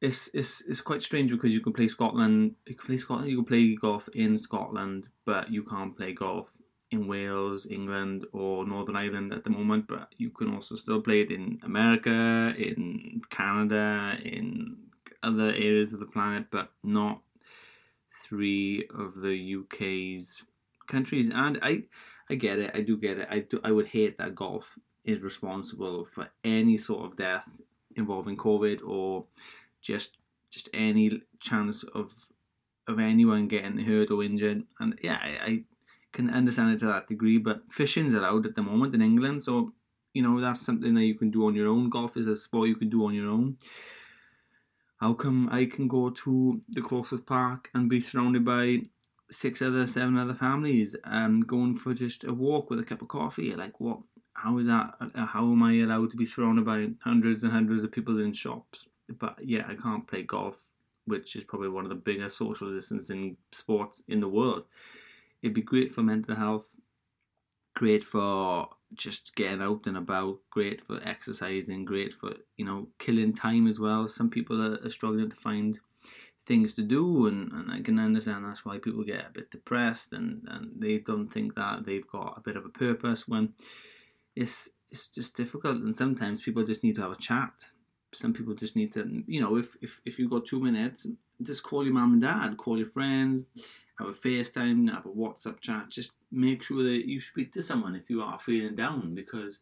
it's 0.04 0.30
it's 0.34 0.62
it's 0.66 0.82
quite 0.82 1.02
strange 1.02 1.32
because 1.32 1.54
you 1.54 1.62
can 1.62 1.72
play 1.72 1.88
Scotland, 1.88 2.56
you 2.68 2.76
can 2.76 2.88
play 2.88 2.98
Scotland, 2.98 3.30
you 3.30 3.38
can 3.38 3.46
play 3.46 3.74
golf 3.74 4.10
in 4.14 4.38
Scotland, 4.38 5.08
but 5.26 5.50
you 5.50 5.64
can't 5.64 5.96
play 5.96 6.12
golf 6.12 6.58
in 6.92 7.08
Wales, 7.08 7.66
England, 7.66 8.26
or 8.34 8.66
Northern 8.68 8.98
Ireland 8.98 9.32
at 9.32 9.46
the 9.46 9.50
moment. 9.50 9.88
But 9.88 10.14
you 10.18 10.30
can 10.30 10.54
also 10.54 10.76
still 10.76 11.02
play 11.02 11.22
it 11.22 11.32
in 11.32 11.58
America, 11.64 12.54
in 12.58 13.22
Canada, 13.30 14.18
in 14.22 14.76
other 15.24 15.48
areas 15.48 15.94
of 15.94 16.02
the 16.02 16.06
planet, 16.06 16.48
but 16.52 16.72
not 16.84 17.22
three 18.12 18.86
of 18.94 19.22
the 19.22 19.56
UK's 19.56 20.46
countries. 20.88 21.30
And 21.34 21.60
I, 21.62 21.84
I 22.30 22.36
get 22.36 22.60
it. 22.60 22.72
I 22.74 22.82
do 22.82 22.98
get 22.98 23.18
it. 23.18 23.28
I 23.30 23.40
do. 23.40 23.60
I 23.64 23.72
would 23.72 23.88
hate 23.88 24.18
that 24.18 24.36
golf 24.36 24.78
is 25.04 25.20
responsible 25.20 26.06
for 26.06 26.30
any 26.44 26.78
sort 26.78 27.06
of 27.06 27.18
death 27.18 27.62
involving 27.96 28.38
COVID 28.38 28.82
or 28.86 29.26
just 29.82 30.18
just 30.50 30.70
any 30.74 31.22
chance 31.40 31.84
of 31.84 32.14
of 32.88 33.00
anyone 33.00 33.48
getting 33.48 33.78
hurt 33.80 34.12
or 34.12 34.24
injured. 34.24 34.64
And 34.80 34.98
yeah, 35.02 35.20
I, 35.22 35.46
I 35.46 35.64
can 36.12 36.30
understand 36.30 36.74
it 36.74 36.80
to 36.80 36.86
that 36.86 37.08
degree. 37.08 37.38
But 37.38 37.72
fishing's 37.72 38.14
allowed 38.14 38.46
at 38.46 38.56
the 38.56 38.62
moment 38.62 38.96
in 38.96 39.02
England, 39.02 39.42
so 39.44 39.74
you 40.14 40.22
know 40.22 40.40
that's 40.40 40.66
something 40.66 40.94
that 40.94 41.06
you 41.06 41.16
can 41.16 41.32
do 41.32 41.46
on 41.46 41.56
your 41.56 41.68
own. 41.68 41.90
Golf 41.90 42.18
is 42.18 42.28
a 42.28 42.36
sport 42.36 42.70
you 42.70 42.76
can 42.76 42.90
do 42.90 43.06
on 43.06 43.14
your 43.14 43.30
own. 43.30 43.58
How 44.98 45.14
come 45.14 45.50
I 45.52 45.66
can 45.66 45.88
go 45.88 46.12
to 46.12 46.62
the 46.70 46.82
closest 46.82 47.26
park 47.26 47.70
and 47.74 47.90
be 47.90 48.00
surrounded 48.00 48.46
by 48.46 48.84
six 49.34 49.62
other, 49.62 49.86
seven 49.88 50.18
other 50.18 50.34
families, 50.34 50.96
um, 51.04 51.42
going 51.42 51.76
for 51.76 51.94
just 51.94 52.24
a 52.24 52.34
walk 52.34 52.70
with 52.70 52.80
a 52.80 52.84
cup 52.84 53.02
of 53.02 53.08
coffee? 53.08 53.56
Like 53.56 53.80
what? 53.80 54.00
How 54.36 54.58
is 54.58 54.68
that? 54.68 54.96
How 55.16 55.52
am 55.52 55.64
I 55.64 55.76
allowed 55.80 56.12
to 56.12 56.18
be 56.18 56.26
surrounded 56.26 56.66
by 56.66 56.90
hundreds 57.04 57.44
and 57.44 57.52
hundreds 57.52 57.84
of 57.84 57.92
people 57.92 58.20
in 58.20 58.34
shops? 58.34 58.90
but 59.20 59.38
yeah, 59.44 59.66
I 59.68 59.76
can't 59.76 60.08
play 60.08 60.24
golf, 60.24 60.70
which 61.06 61.36
is 61.36 61.44
probably 61.44 61.70
one 61.70 61.86
of 61.86 61.90
the 61.90 61.96
biggest 61.96 62.38
social 62.38 62.74
distancing 62.74 63.38
sports 63.52 64.04
in 64.08 64.20
the 64.20 64.28
world. 64.28 64.64
It'd 65.42 65.54
be 65.54 65.62
great 65.62 65.94
for 65.94 66.02
mental 66.02 66.36
health, 66.36 66.68
great 67.76 68.04
for 68.04 68.70
just 68.94 69.36
getting 69.36 69.62
out 69.62 69.88
and 69.88 69.98
about, 69.98 70.40
great 70.50 70.80
for 70.80 71.02
exercising, 71.04 71.86
great 71.86 72.14
for 72.14 72.34
you 72.58 72.66
know 72.66 72.88
killing 73.00 73.34
time 73.34 73.68
as 73.68 73.80
well. 73.80 74.08
Some 74.08 74.30
people 74.30 74.62
are, 74.62 74.86
are 74.86 74.92
struggling 74.92 75.30
to 75.30 75.36
find 75.36 75.80
things 76.46 76.76
to 76.76 76.82
do 76.82 77.28
and, 77.28 77.52
and 77.52 77.72
I 77.72 77.82
can 77.82 78.00
understand 78.00 78.46
that's 78.46 78.66
why 78.66 78.78
people 78.78 79.04
get 79.04 79.28
a 79.28 79.32
bit 79.34 79.52
depressed 79.52 80.14
and, 80.14 80.46
and 80.50 80.72
they 80.78 80.98
don't 80.98 81.30
think 81.30 81.56
that 81.56 81.86
they've 81.86 82.08
got 82.08 82.36
a 82.38 82.42
bit 82.42 82.58
of 82.58 82.66
a 82.66 82.70
purpose 82.70 83.28
when 83.28 83.54
it's 84.36 84.70
it's 84.92 85.08
just 85.08 85.36
difficult 85.36 85.78
and 85.78 85.96
sometimes 85.96 86.42
people 86.42 86.64
just 86.64 86.84
need 86.84 86.96
to 86.96 87.02
have 87.02 87.12
a 87.12 87.16
chat 87.16 87.66
some 88.16 88.34
people 88.34 88.54
just 88.54 88.76
need 88.76 88.92
to, 88.94 89.24
you 89.28 89.42
know, 89.42 89.56
if 89.56 89.76
if 89.82 90.02
if 90.06 90.20
you've 90.20 90.32
got 90.32 90.46
two 90.46 90.60
minutes, 90.60 91.08
just 91.42 91.64
call 91.64 91.84
your 91.84 91.94
mum 91.94 92.14
and 92.14 92.22
dad, 92.22 92.58
call 92.58 92.78
your 92.78 92.88
friends, 92.88 93.44
have 94.00 94.08
a 94.08 94.14
FaceTime, 94.14 94.92
have 94.92 95.06
a 95.06 95.10
WhatsApp 95.10 95.60
chat. 95.60 95.90
Just 95.90 96.12
make 96.32 96.64
sure 96.64 96.84
that 96.84 97.08
you 97.08 97.20
speak 97.20 97.52
to 97.54 97.62
someone 97.62 97.96
if 97.96 98.10
you 98.10 98.22
are 98.22 98.40
feeling 98.40 98.76
down 98.76 99.14
because 99.14 99.60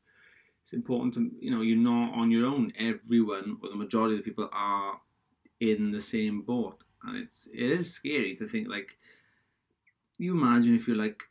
it's 0.62 0.74
important 0.74 1.14
to, 1.16 1.32
you 1.40 1.52
know, 1.52 1.62
you're 1.62 1.78
not 1.78 2.14
on 2.14 2.32
your 2.32 2.46
own. 2.46 2.72
Everyone 2.78 3.58
or 3.64 3.70
the 3.70 3.76
majority 3.76 4.16
of 4.16 4.24
the 4.24 4.30
people 4.30 4.50
are 4.52 5.00
in 5.62 5.92
the 5.92 6.02
same 6.02 6.42
boat, 6.42 6.84
and 7.04 7.18
it's 7.18 7.48
it 7.54 7.72
is 7.80 7.94
scary 7.94 8.36
to 8.36 8.48
think 8.48 8.68
like. 8.68 8.98
You 10.18 10.34
imagine 10.34 10.76
if 10.76 10.88
you're 10.88 10.98
like 10.98 11.24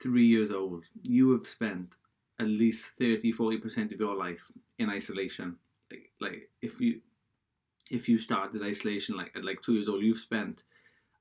three 0.00 0.26
years 0.26 0.52
old, 0.52 0.84
you 1.02 1.32
have 1.32 1.48
spent 1.48 1.96
at 2.38 2.46
least 2.46 2.86
30 2.96 3.32
40% 3.32 3.92
of 3.92 3.98
your 3.98 4.14
life 4.14 4.52
in 4.78 4.88
isolation 4.88 5.56
like, 5.90 6.10
like 6.20 6.50
if 6.62 6.80
you 6.80 7.00
if 7.90 8.08
you 8.08 8.18
started 8.18 8.62
isolation 8.62 9.16
like 9.16 9.32
at 9.36 9.44
like 9.44 9.60
two 9.62 9.74
years 9.74 9.88
old, 9.88 10.02
you've 10.02 10.18
spent 10.18 10.64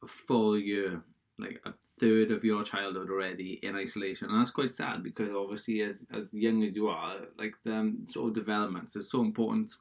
a 0.04 0.08
full 0.08 0.58
year, 0.58 1.02
like 1.38 1.62
a 1.66 1.74
third 2.00 2.32
of 2.32 2.44
your 2.44 2.64
childhood 2.64 3.10
already 3.10 3.60
in 3.62 3.76
isolation, 3.76 4.30
and 4.30 4.40
that's 4.40 4.52
quite 4.52 4.72
sad 4.72 5.04
because 5.04 5.30
obviously 5.30 5.82
as 5.82 6.06
as 6.12 6.34
young 6.34 6.64
as 6.64 6.76
you 6.76 6.88
are, 6.88 7.18
like 7.38 7.54
the 7.64 7.76
um, 7.76 8.06
sort 8.06 8.30
of 8.30 8.36
developments 8.36 8.96
is 8.96 9.10
so 9.10 9.22
important 9.22 9.74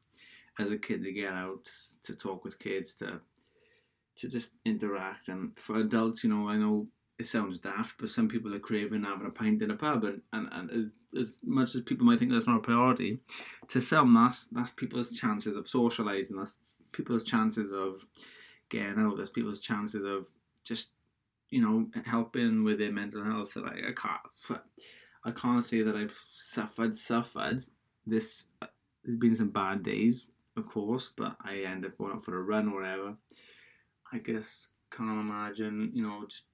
as 0.58 0.70
a 0.70 0.78
kid 0.78 1.02
to 1.02 1.12
get 1.12 1.32
out 1.32 1.68
to 2.02 2.14
talk 2.14 2.44
with 2.44 2.58
kids 2.58 2.94
to 2.94 3.20
to 4.16 4.28
just 4.28 4.52
interact 4.64 5.28
and 5.28 5.56
for 5.58 5.76
adults 5.80 6.22
you 6.22 6.30
know 6.30 6.48
i 6.48 6.56
know 6.56 6.86
it 7.18 7.26
sounds 7.26 7.58
daft, 7.58 7.96
but 7.98 8.08
some 8.08 8.28
people 8.28 8.52
are 8.54 8.60
craving 8.60 9.04
having 9.04 9.26
a 9.26 9.30
pint 9.30 9.62
in 9.62 9.70
a 9.70 9.76
pub, 9.76 10.04
and, 10.04 10.20
and, 10.32 10.48
and 10.52 10.70
as, 10.70 10.90
as 11.18 11.32
much 11.44 11.74
as 11.74 11.80
people 11.82 12.04
might 12.04 12.18
think 12.18 12.32
that's 12.32 12.48
not 12.48 12.58
a 12.58 12.60
priority, 12.60 13.20
to 13.68 13.80
some 13.80 14.12
that's 14.14 14.46
that's 14.48 14.72
people's 14.72 15.12
chances 15.12 15.54
of 15.54 15.66
socialising, 15.66 16.36
that's 16.36 16.58
people's 16.92 17.24
chances 17.24 17.70
of 17.72 18.04
getting 18.68 18.98
out, 18.98 19.16
that's 19.16 19.30
people's 19.30 19.60
chances 19.60 20.04
of 20.04 20.26
just 20.64 20.90
you 21.50 21.62
know 21.62 21.86
helping 22.04 22.64
with 22.64 22.78
their 22.78 22.92
mental 22.92 23.24
health. 23.24 23.54
Like 23.54 23.84
I 23.88 23.92
can't, 23.92 24.60
I 25.24 25.30
can't 25.30 25.64
say 25.64 25.82
that 25.82 25.94
I've 25.94 26.18
suffered 26.32 26.96
suffered. 26.96 27.64
This 28.04 28.46
uh, 28.60 28.66
there's 29.04 29.18
been 29.18 29.36
some 29.36 29.50
bad 29.50 29.84
days, 29.84 30.26
of 30.56 30.66
course, 30.66 31.10
but 31.16 31.36
I 31.44 31.64
end 31.66 31.84
up 31.84 31.98
going 31.98 32.12
out 32.12 32.24
for 32.24 32.36
a 32.36 32.42
run 32.42 32.68
or 32.68 32.80
whatever. 32.80 33.14
I 34.12 34.18
guess 34.18 34.68
can't 34.90 35.20
imagine, 35.20 35.90
you 35.92 36.02
know, 36.02 36.24
just 36.28 36.44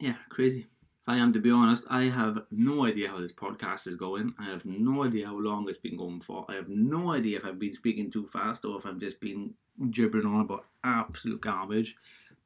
yeah, 0.00 0.16
crazy. 0.28 0.66
I 1.06 1.18
am 1.18 1.34
to 1.34 1.38
be 1.38 1.50
honest, 1.50 1.84
I 1.90 2.04
have 2.04 2.38
no 2.50 2.86
idea 2.86 3.08
how 3.08 3.20
this 3.20 3.32
podcast 3.32 3.86
is 3.86 3.96
going. 3.96 4.34
I 4.38 4.44
have 4.44 4.64
no 4.64 5.04
idea 5.04 5.26
how 5.26 5.38
long 5.38 5.68
it's 5.68 5.78
been 5.78 5.98
going 5.98 6.20
for. 6.20 6.46
I 6.48 6.54
have 6.54 6.68
no 6.68 7.12
idea 7.12 7.38
if 7.38 7.44
I've 7.44 7.58
been 7.58 7.74
speaking 7.74 8.10
too 8.10 8.26
fast 8.26 8.64
or 8.64 8.78
if 8.78 8.86
I've 8.86 8.98
just 8.98 9.20
been 9.20 9.52
gibbering 9.90 10.24
on 10.24 10.40
about 10.40 10.64
absolute 10.82 11.42
garbage. 11.42 11.96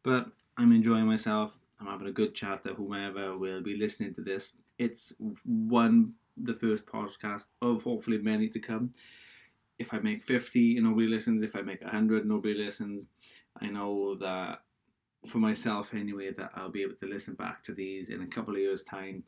But 0.02 0.26
I'm 0.56 0.72
enjoying 0.72 1.06
myself. 1.06 1.56
I'm 1.80 1.86
having 1.86 2.08
a 2.08 2.12
good 2.12 2.34
chat 2.34 2.64
to 2.64 2.74
whomever 2.74 3.38
will 3.38 3.62
be 3.62 3.76
listening 3.76 4.12
to 4.14 4.22
this. 4.22 4.56
It's 4.78 5.12
one 5.44 6.14
the 6.36 6.54
first 6.54 6.86
podcast 6.86 7.46
of 7.62 7.84
hopefully 7.84 8.18
many 8.18 8.48
to 8.48 8.58
come. 8.58 8.92
If 9.78 9.94
I 9.94 9.98
make 9.98 10.24
50, 10.24 10.80
nobody 10.80 11.06
listens. 11.06 11.42
If 11.42 11.54
I 11.54 11.62
make 11.62 11.82
100, 11.82 12.26
nobody 12.26 12.54
listens. 12.54 13.06
I 13.60 13.66
know 13.66 14.16
that 14.16 14.62
for 15.26 15.38
myself 15.38 15.94
anyway 15.94 16.32
that 16.32 16.50
I'll 16.54 16.70
be 16.70 16.82
able 16.82 16.94
to 17.00 17.06
listen 17.08 17.34
back 17.34 17.62
to 17.64 17.72
these 17.72 18.08
in 18.08 18.22
a 18.22 18.26
couple 18.26 18.54
of 18.54 18.60
years' 18.60 18.84
time, 18.84 19.24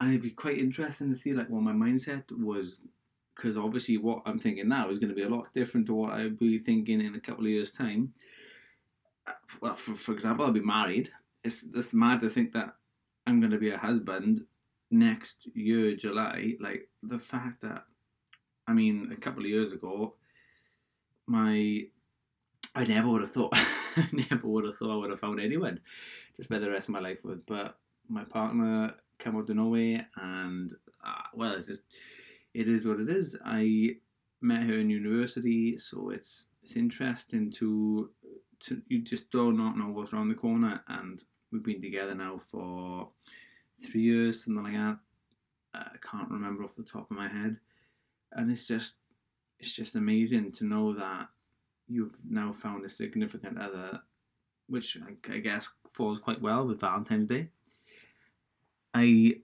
and 0.00 0.10
it'd 0.10 0.22
be 0.22 0.30
quite 0.30 0.58
interesting 0.58 1.10
to 1.10 1.16
see 1.16 1.32
like 1.32 1.48
what 1.48 1.62
my 1.62 1.72
mindset 1.72 2.24
was, 2.32 2.80
because 3.34 3.56
obviously 3.56 3.98
what 3.98 4.22
I'm 4.26 4.38
thinking 4.38 4.68
now 4.68 4.90
is 4.90 4.98
going 4.98 5.10
to 5.10 5.14
be 5.14 5.22
a 5.22 5.28
lot 5.28 5.52
different 5.54 5.86
to 5.86 5.94
what 5.94 6.14
I'd 6.14 6.38
be 6.38 6.58
thinking 6.58 7.00
in 7.00 7.14
a 7.14 7.20
couple 7.20 7.44
of 7.44 7.50
years' 7.50 7.70
time. 7.70 8.12
Well, 9.60 9.74
for, 9.74 9.94
for 9.94 10.12
example, 10.12 10.46
I'll 10.46 10.52
be 10.52 10.60
married. 10.60 11.10
It's 11.44 11.66
it's 11.74 11.94
mad 11.94 12.20
to 12.20 12.30
think 12.30 12.52
that 12.52 12.74
I'm 13.26 13.40
going 13.40 13.52
to 13.52 13.58
be 13.58 13.70
a 13.70 13.78
husband 13.78 14.44
next 14.90 15.48
year, 15.54 15.96
July. 15.96 16.54
Like 16.60 16.88
the 17.02 17.18
fact 17.18 17.60
that, 17.62 17.84
I 18.66 18.72
mean, 18.72 19.10
a 19.12 19.16
couple 19.16 19.42
of 19.42 19.48
years 19.48 19.72
ago, 19.72 20.14
my 21.26 21.84
I 22.74 22.84
never 22.84 23.08
would 23.08 23.22
have 23.22 23.32
thought 23.32 23.52
I 23.96 24.08
never 24.12 24.46
would 24.46 24.64
have 24.64 24.76
thought 24.76 24.92
I 24.92 24.96
would 24.96 25.10
have 25.10 25.20
found 25.20 25.40
anyone 25.40 25.80
to 26.36 26.42
spend 26.42 26.62
the 26.62 26.70
rest 26.70 26.88
of 26.88 26.92
my 26.92 27.00
life 27.00 27.24
with. 27.24 27.44
But 27.46 27.78
my 28.08 28.24
partner 28.24 28.94
came 29.18 29.36
out 29.36 29.48
of 29.48 29.56
nowhere, 29.56 30.06
and 30.16 30.72
uh, 31.04 31.22
well, 31.34 31.54
it's 31.54 31.66
just 31.66 31.82
it 32.54 32.68
is 32.68 32.86
what 32.86 33.00
it 33.00 33.08
is. 33.08 33.36
I 33.44 33.96
met 34.40 34.62
her 34.64 34.78
in 34.78 34.90
university, 34.90 35.78
so 35.78 36.10
it's 36.10 36.46
it's 36.62 36.76
interesting 36.76 37.50
to 37.52 38.10
to 38.60 38.82
you 38.88 39.02
just 39.02 39.30
do 39.30 39.52
not 39.52 39.76
know 39.76 39.88
what's 39.88 40.12
around 40.12 40.28
the 40.28 40.34
corner, 40.34 40.82
and 40.88 41.22
we've 41.50 41.64
been 41.64 41.82
together 41.82 42.14
now 42.14 42.40
for 42.50 43.08
three 43.82 44.02
years, 44.02 44.44
something 44.44 44.64
like 44.64 44.72
that. 44.74 44.98
I 45.74 45.96
can't 46.02 46.30
remember 46.30 46.64
off 46.64 46.74
the 46.74 46.82
top 46.82 47.10
of 47.10 47.16
my 47.16 47.28
head, 47.28 47.58
and 48.32 48.50
it's 48.50 48.66
just 48.66 48.94
it's 49.58 49.72
just 49.72 49.96
amazing 49.96 50.52
to 50.52 50.64
know 50.64 50.94
that 50.94 51.28
you've 51.88 52.16
now 52.28 52.52
found 52.52 52.84
a 52.84 52.88
significant 52.88 53.58
other, 53.58 54.00
which 54.68 54.98
I, 55.30 55.38
guess 55.38 55.68
falls 55.92 56.18
quite 56.18 56.42
well 56.42 56.66
with 56.66 56.80
Valentine's 56.80 57.28
Day. 57.28 57.48
I 58.92 59.36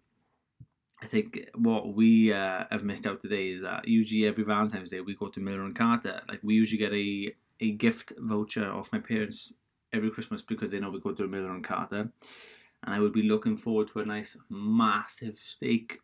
I 1.02 1.06
think 1.06 1.48
what 1.56 1.94
we 1.94 2.32
uh, 2.32 2.64
have 2.70 2.84
missed 2.84 3.06
out 3.06 3.22
today 3.22 3.48
is 3.48 3.62
that 3.62 3.88
usually 3.88 4.26
every 4.26 4.44
Valentine's 4.44 4.90
Day 4.90 5.00
we 5.00 5.16
go 5.16 5.28
to 5.28 5.40
Miller 5.40 5.64
and 5.64 5.74
Carter. 5.74 6.20
Like 6.28 6.40
we 6.42 6.54
usually 6.54 6.78
get 6.78 6.92
a, 6.92 7.34
a 7.60 7.72
gift 7.72 8.12
voucher 8.18 8.70
off 8.70 8.92
my 8.92 9.00
parents 9.00 9.52
every 9.92 10.10
Christmas 10.10 10.42
because 10.42 10.70
they 10.70 10.78
know 10.78 10.90
we 10.90 11.00
go 11.00 11.12
to 11.12 11.26
Miller 11.26 11.50
and 11.50 11.64
Carter. 11.64 12.08
And 12.84 12.94
I 12.94 13.00
would 13.00 13.12
be 13.12 13.22
looking 13.22 13.56
forward 13.56 13.88
to 13.88 14.00
a 14.00 14.06
nice 14.06 14.36
massive 14.48 15.38
steak 15.44 15.98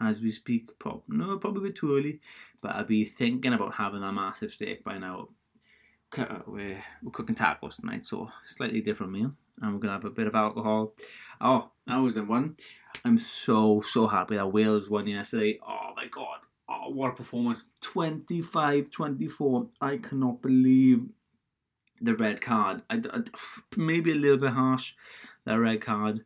as 0.00 0.20
we 0.20 0.32
speak. 0.32 0.78
Prob- 0.78 1.02
no, 1.08 1.38
probably 1.38 1.72
too 1.72 1.96
early, 1.96 2.20
but 2.60 2.74
I'd 2.74 2.86
be 2.86 3.04
thinking 3.04 3.52
about 3.52 3.74
having 3.74 4.02
a 4.02 4.12
massive 4.12 4.52
steak 4.52 4.84
by 4.84 4.98
now. 4.98 5.28
We're, 6.46 6.82
we're 7.02 7.10
cooking 7.12 7.36
tacos 7.36 7.76
tonight, 7.76 8.06
so 8.06 8.30
slightly 8.46 8.80
different 8.80 9.12
meal. 9.12 9.32
And 9.60 9.74
we're 9.74 9.80
to 9.80 9.90
have 9.90 10.04
a 10.04 10.10
bit 10.10 10.26
of 10.26 10.34
alcohol. 10.34 10.94
Oh, 11.40 11.70
that 11.86 11.96
was 11.96 12.16
in 12.16 12.28
one. 12.28 12.56
I'm 13.04 13.18
so, 13.18 13.82
so 13.82 14.06
happy 14.06 14.36
that 14.36 14.52
Wales 14.52 14.88
won 14.88 15.06
yesterday. 15.06 15.58
Oh 15.66 15.92
my 15.94 16.06
god. 16.06 16.38
Oh, 16.68 16.90
what 16.90 17.10
a 17.10 17.14
performance. 17.14 17.64
25 17.80 18.90
24. 18.90 19.68
I 19.80 19.96
cannot 19.98 20.40
believe 20.40 21.08
the 22.00 22.14
red 22.14 22.40
card. 22.40 22.82
I, 22.88 23.02
I, 23.12 23.20
maybe 23.76 24.12
a 24.12 24.16
little 24.16 24.36
bit 24.36 24.52
harsh, 24.52 24.94
that 25.44 25.58
red 25.58 25.80
card. 25.80 26.24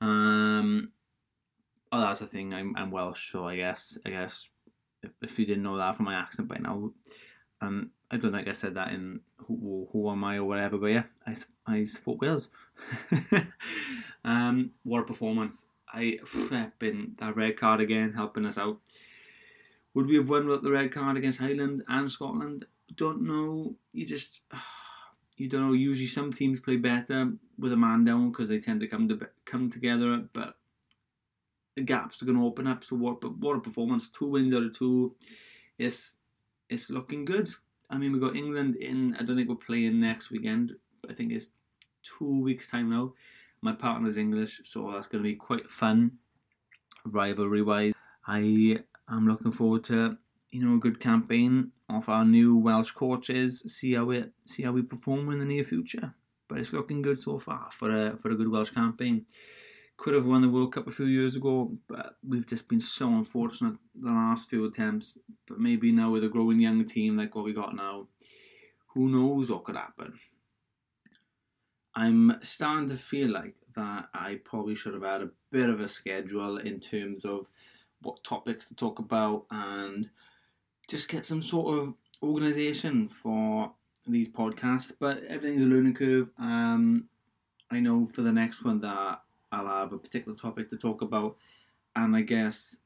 Um, 0.00 0.92
oh, 1.92 2.00
that's 2.00 2.20
the 2.20 2.26
thing. 2.26 2.54
I'm, 2.54 2.74
I'm 2.76 2.90
Welsh, 2.90 3.32
so 3.32 3.46
I 3.46 3.56
guess 3.56 3.98
I 4.06 4.10
guess 4.10 4.48
if, 5.02 5.10
if 5.22 5.38
you 5.38 5.46
didn't 5.46 5.62
know 5.62 5.76
that 5.76 5.96
from 5.96 6.06
my 6.06 6.14
accent 6.14 6.48
by 6.48 6.58
now, 6.58 6.92
um, 7.60 7.90
I 8.10 8.16
don't 8.16 8.32
think 8.32 8.48
I 8.48 8.52
said 8.52 8.74
that 8.74 8.92
in 8.92 9.20
who, 9.46 9.88
who 9.92 10.10
am 10.10 10.24
I 10.24 10.36
or 10.36 10.44
whatever, 10.44 10.78
but 10.78 10.86
yeah, 10.86 11.04
I, 11.26 11.34
I 11.66 11.84
support 11.84 12.20
Wales. 12.20 12.48
um, 14.24 14.72
what 14.82 15.00
a 15.00 15.04
performance! 15.04 15.66
I 15.92 16.18
been 16.78 17.14
that 17.20 17.36
red 17.36 17.58
card 17.58 17.80
again 17.80 18.12
helping 18.14 18.46
us 18.46 18.58
out. 18.58 18.78
Would 19.94 20.06
we 20.06 20.16
have 20.16 20.28
won 20.28 20.46
with 20.46 20.62
the 20.62 20.70
red 20.70 20.92
card 20.92 21.16
against 21.16 21.40
Ireland 21.40 21.82
and 21.88 22.10
Scotland? 22.10 22.66
Don't 22.94 23.22
know. 23.22 23.74
You 23.92 24.06
just 24.06 24.40
you 25.36 25.48
don't 25.48 25.66
know. 25.66 25.72
Usually, 25.72 26.06
some 26.06 26.32
teams 26.32 26.60
play 26.60 26.76
better 26.76 27.32
with 27.58 27.72
a 27.72 27.76
man 27.76 28.04
down 28.04 28.30
because 28.30 28.48
they 28.48 28.60
tend 28.60 28.80
to 28.80 28.86
come 28.86 29.08
to 29.08 29.28
come 29.44 29.70
together, 29.70 30.24
but 30.32 30.56
gaps 31.80 32.22
are 32.22 32.26
going 32.26 32.38
to 32.38 32.44
open 32.44 32.66
up. 32.66 32.84
So 32.84 32.96
what? 32.96 33.22
A 33.22 33.60
performance! 33.60 34.08
Two 34.08 34.26
wins 34.26 34.54
out 34.54 34.62
of 34.62 34.76
two. 34.76 35.14
It's 35.78 36.16
it's 36.68 36.90
looking 36.90 37.24
good. 37.24 37.50
I 37.90 37.96
mean, 37.96 38.12
we 38.12 38.20
got 38.20 38.36
England 38.36 38.76
in. 38.76 39.16
I 39.18 39.22
don't 39.22 39.36
think 39.36 39.48
we're 39.48 39.56
playing 39.56 40.00
next 40.00 40.30
weekend. 40.30 40.72
I 41.08 41.14
think 41.14 41.32
it's 41.32 41.50
two 42.02 42.42
weeks 42.42 42.70
time 42.70 42.90
now. 42.90 43.14
My 43.60 43.72
partner's 43.72 44.16
English, 44.16 44.60
so 44.64 44.92
that's 44.92 45.06
going 45.06 45.22
to 45.22 45.28
be 45.28 45.34
quite 45.34 45.68
fun. 45.68 46.12
Rivalry 47.04 47.62
wise, 47.62 47.94
I 48.26 48.78
am 49.08 49.26
looking 49.26 49.52
forward 49.52 49.84
to 49.84 50.18
you 50.50 50.64
know 50.64 50.76
a 50.76 50.80
good 50.80 51.00
campaign 51.00 51.72
of 51.88 52.08
our 52.08 52.24
new 52.24 52.56
Welsh 52.56 52.92
coaches. 52.92 53.62
See 53.66 53.94
how 53.94 54.10
it 54.10 54.32
see 54.44 54.62
how 54.62 54.72
we 54.72 54.82
perform 54.82 55.32
in 55.32 55.40
the 55.40 55.46
near 55.46 55.64
future. 55.64 56.14
But 56.46 56.58
it's 56.58 56.72
looking 56.72 57.02
good 57.02 57.20
so 57.20 57.38
far 57.38 57.70
for 57.72 57.90
a 57.90 58.16
for 58.16 58.30
a 58.30 58.34
good 58.34 58.48
Welsh 58.48 58.70
campaign. 58.70 59.26
Could 59.98 60.14
have 60.14 60.26
won 60.26 60.42
the 60.42 60.48
World 60.48 60.72
Cup 60.72 60.86
a 60.86 60.92
few 60.92 61.06
years 61.06 61.34
ago, 61.34 61.72
but 61.88 62.16
we've 62.26 62.46
just 62.46 62.68
been 62.68 62.80
so 62.80 63.08
unfortunate 63.08 63.74
the 64.00 64.10
last 64.10 64.48
few 64.48 64.64
attempts. 64.64 65.18
But 65.46 65.58
maybe 65.58 65.90
now 65.90 66.12
with 66.12 66.22
a 66.22 66.28
growing 66.28 66.60
young 66.60 66.84
team 66.84 67.16
like 67.16 67.34
what 67.34 67.44
we 67.44 67.52
got 67.52 67.74
now, 67.74 68.06
who 68.94 69.08
knows 69.08 69.50
what 69.50 69.64
could 69.64 69.76
happen. 69.76 70.18
I'm 71.96 72.38
starting 72.42 72.88
to 72.90 72.96
feel 72.96 73.28
like 73.30 73.56
that 73.74 74.08
I 74.14 74.38
probably 74.44 74.76
should 74.76 74.94
have 74.94 75.02
had 75.02 75.22
a 75.22 75.30
bit 75.50 75.68
of 75.68 75.80
a 75.80 75.88
schedule 75.88 76.58
in 76.58 76.78
terms 76.78 77.24
of 77.24 77.46
what 78.02 78.22
topics 78.22 78.68
to 78.68 78.76
talk 78.76 79.00
about 79.00 79.46
and 79.50 80.08
just 80.88 81.08
get 81.08 81.26
some 81.26 81.42
sort 81.42 81.76
of 81.76 81.94
organization 82.22 83.08
for 83.08 83.72
these 84.06 84.28
podcasts. 84.28 84.92
But 84.98 85.24
everything's 85.24 85.62
a 85.62 85.66
learning 85.66 85.94
curve. 85.94 86.28
Um, 86.38 87.08
I 87.68 87.80
know 87.80 88.06
for 88.06 88.22
the 88.22 88.32
next 88.32 88.64
one 88.64 88.80
that 88.80 89.22
I'll 89.52 89.66
have 89.66 89.92
a 89.92 89.98
particular 89.98 90.36
topic 90.36 90.68
to 90.70 90.76
talk 90.76 91.02
about, 91.02 91.36
and 91.96 92.14
I 92.14 92.22
guess 92.22 92.80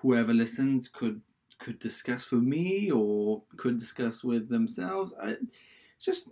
whoever 0.00 0.34
listens 0.34 0.88
could 0.88 1.20
could 1.58 1.78
discuss 1.80 2.22
for 2.22 2.36
me 2.36 2.90
or 2.90 3.42
could 3.56 3.78
discuss 3.78 4.22
with 4.22 4.48
themselves. 4.48 5.12
I, 5.20 5.36
just 6.00 6.28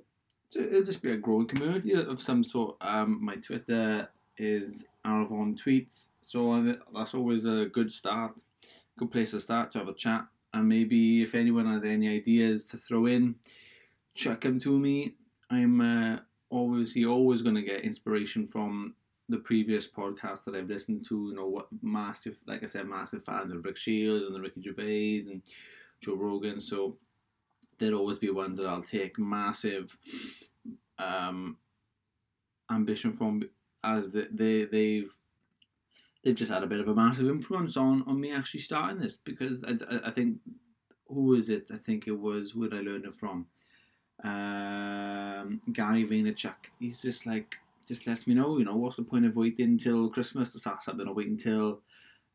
it'll 0.55 0.83
just 0.83 1.03
be 1.03 1.11
a 1.11 1.17
growing 1.17 1.47
community 1.47 1.93
of 1.93 2.23
some 2.23 2.45
sort. 2.45 2.77
Um, 2.81 3.25
my 3.25 3.37
Twitter 3.37 4.09
is 4.39 4.87
Aravon 5.05 5.61
Tweets, 5.61 6.09
so 6.21 6.77
that's 6.95 7.15
always 7.15 7.45
a 7.45 7.67
good 7.67 7.91
start, 7.91 8.37
good 8.99 9.11
place 9.11 9.33
to 9.33 9.41
start 9.41 9.73
to 9.73 9.79
have 9.79 9.89
a 9.89 9.95
chat. 9.95 10.27
And 10.55 10.69
maybe 10.69 11.23
if 11.23 11.35
anyone 11.35 11.67
has 11.73 11.85
any 11.85 12.09
ideas 12.09 12.65
to 12.67 12.77
throw 12.77 13.07
in, 13.07 13.35
chuck 14.15 14.43
them 14.43 14.59
to 14.61 14.79
me. 14.79 15.15
I'm 15.51 15.81
uh, 15.81 16.19
obviously 16.51 17.05
always 17.05 17.43
going 17.43 17.57
to 17.57 17.63
get 17.63 17.83
inspiration 17.83 18.47
from 18.47 18.95
the 19.29 19.39
previous 19.39 19.89
podcast 19.89 20.45
that 20.45 20.55
I've 20.55 20.69
listened 20.69 21.05
to. 21.09 21.29
You 21.29 21.37
know 21.37 21.47
what 21.47 21.69
massive, 21.83 22.39
like 22.47 22.63
I 22.63 22.67
said, 22.67 22.87
massive 22.87 23.25
fans 23.25 23.53
of 23.53 23.65
Rick 23.65 23.77
Shields 23.77 24.25
and 24.25 24.35
the 24.35 24.41
Ricky 24.41 24.63
Gervais 24.63 25.31
and 25.31 25.43
Joe 26.01 26.15
Rogan. 26.15 26.61
So 26.61 26.97
there'll 27.79 27.99
always 27.99 28.19
be 28.19 28.31
ones 28.31 28.59
that 28.59 28.67
I'll 28.67 28.83
take 28.83 29.19
massive 29.19 29.97
um, 30.99 31.57
ambition 32.71 33.13
from 33.13 33.43
as 33.85 34.11
the, 34.11 34.29
they 34.33 34.65
they've 34.65 35.13
they've 36.25 36.35
just 36.35 36.51
had 36.51 36.63
a 36.63 36.67
bit 36.67 36.81
of 36.81 36.89
a 36.89 36.95
massive 36.95 37.29
influence 37.29 37.77
on 37.77 38.03
on 38.07 38.21
me 38.21 38.33
actually 38.33 38.61
starting 38.61 39.01
this 39.01 39.17
because 39.17 39.59
I, 39.65 40.09
I 40.09 40.11
think 40.11 40.39
who 41.09 41.35
is 41.35 41.51
it? 41.51 41.71
I 41.73 41.77
think 41.77 42.07
it 42.07 42.19
was 42.19 42.55
where 42.55 42.73
I 42.73 42.81
learned 42.81 43.05
it 43.05 43.15
from. 43.15 43.47
Um, 44.25 45.61
Gary 45.73 46.05
Vaynerchuk. 46.05 46.55
He's 46.81 47.03
just 47.03 47.27
like 47.27 47.57
just 47.87 48.07
lets 48.07 48.27
me 48.27 48.35
know, 48.35 48.59
you 48.59 48.65
know, 48.65 48.77
what's 48.77 48.97
the 48.97 49.03
point 49.03 49.27
of 49.27 49.37
waiting 49.37 49.67
until 49.67 50.11
Christmas 50.11 50.53
to 50.53 50.59
start 50.59 50.83
something 50.83 51.07
or 51.07 51.15
waiting 51.15 51.33
until 51.33 51.83